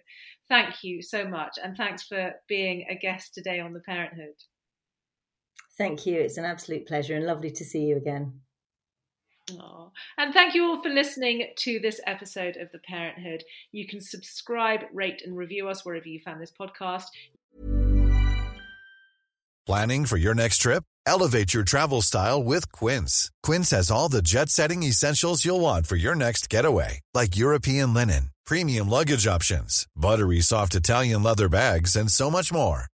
thank 0.49 0.83
you 0.83 1.03
so 1.03 1.27
much. 1.27 1.59
And 1.63 1.77
thanks 1.77 2.03
for 2.03 2.33
being 2.49 2.87
a 2.89 2.95
guest 2.95 3.35
today 3.35 3.61
on 3.61 3.73
The 3.73 3.81
Parenthood. 3.81 4.37
Thank 5.77 6.07
you. 6.07 6.21
It's 6.21 6.37
an 6.37 6.45
absolute 6.45 6.87
pleasure 6.87 7.17
and 7.17 7.27
lovely 7.27 7.51
to 7.51 7.65
see 7.65 7.81
you 7.81 7.97
again. 7.97 8.41
Aww. 9.59 9.91
And 10.19 10.33
thank 10.33 10.55
you 10.55 10.65
all 10.65 10.83
for 10.83 10.89
listening 10.89 11.49
to 11.57 11.79
this 11.81 12.01
episode 12.07 12.57
of 12.57 12.71
The 12.73 12.79
Parenthood. 12.79 13.45
You 13.73 13.87
can 13.87 14.01
subscribe, 14.01 14.81
rate, 14.93 15.23
and 15.25 15.37
review 15.37 15.69
us 15.69 15.85
wherever 15.85 16.09
you 16.09 16.21
found 16.21 16.41
this 16.41 16.53
podcast. 16.53 17.07
Planning 19.67 20.05
for 20.07 20.17
your 20.17 20.35
next 20.35 20.59
trip? 20.59 20.85
Elevate 21.07 21.55
your 21.55 21.65
travel 21.65 22.03
style 22.03 22.43
with 22.43 22.71
Quince. 22.73 23.31
Quince 23.43 23.71
has 23.71 23.91
all 23.91 24.09
the 24.09 24.23
jet 24.23 24.49
setting 24.49 24.83
essentials 24.83 25.45
you'll 25.45 25.61
want 25.61 25.87
for 25.87 25.97
your 25.97 26.15
next 26.15 26.51
getaway, 26.51 27.01
like 27.15 27.37
European 27.37 27.95
linen, 27.95 28.31
premium 28.47 28.89
luggage 28.89 29.27
options, 29.27 29.87
buttery 29.97 30.41
soft 30.41 30.75
Italian 30.75 31.23
leather 31.23 31.49
bags, 31.49 31.97
and 31.97 32.11
so 32.11 32.31
much 32.31 32.53
more. 32.53 32.90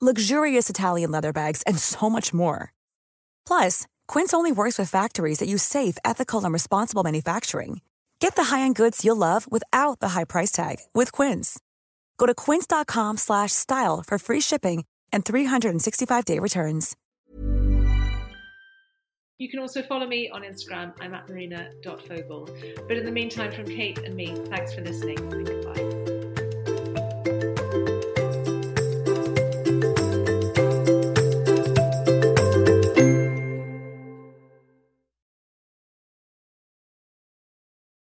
luxurious 0.00 0.70
Italian 0.70 1.10
leather 1.10 1.32
bags, 1.32 1.62
and 1.62 1.78
so 1.78 2.08
much 2.08 2.32
more. 2.32 2.72
Plus, 3.46 3.86
Quince 4.06 4.32
only 4.32 4.52
works 4.52 4.78
with 4.78 4.88
factories 4.90 5.38
that 5.38 5.48
use 5.48 5.62
safe, 5.62 5.98
ethical, 6.04 6.44
and 6.44 6.52
responsible 6.52 7.02
manufacturing. 7.02 7.80
Get 8.20 8.36
the 8.36 8.44
high-end 8.44 8.76
goods 8.76 9.04
you'll 9.04 9.16
love 9.16 9.50
without 9.50 10.00
the 10.00 10.10
high 10.10 10.24
price 10.24 10.52
tag 10.52 10.76
with 10.94 11.10
Quince. 11.12 11.58
Go 12.18 12.26
to 12.26 12.34
quince.com 12.34 13.16
slash 13.16 13.52
style 13.52 14.04
for 14.06 14.18
free 14.18 14.40
shipping 14.40 14.84
and 15.12 15.24
365-day 15.24 16.38
returns. 16.38 16.96
You 19.38 19.48
can 19.48 19.60
also 19.60 19.82
follow 19.82 20.06
me 20.06 20.28
on 20.30 20.42
Instagram. 20.42 20.92
I'm 21.00 21.14
at 21.14 21.28
marina.fogle. 21.28 22.48
But 22.88 22.96
in 22.96 23.04
the 23.04 23.12
meantime, 23.12 23.52
from 23.52 23.66
Kate 23.66 23.98
and 23.98 24.16
me, 24.16 24.34
thanks 24.46 24.74
for 24.74 24.80
listening 24.80 25.18
and 25.32 25.46
goodbye. 25.46 25.97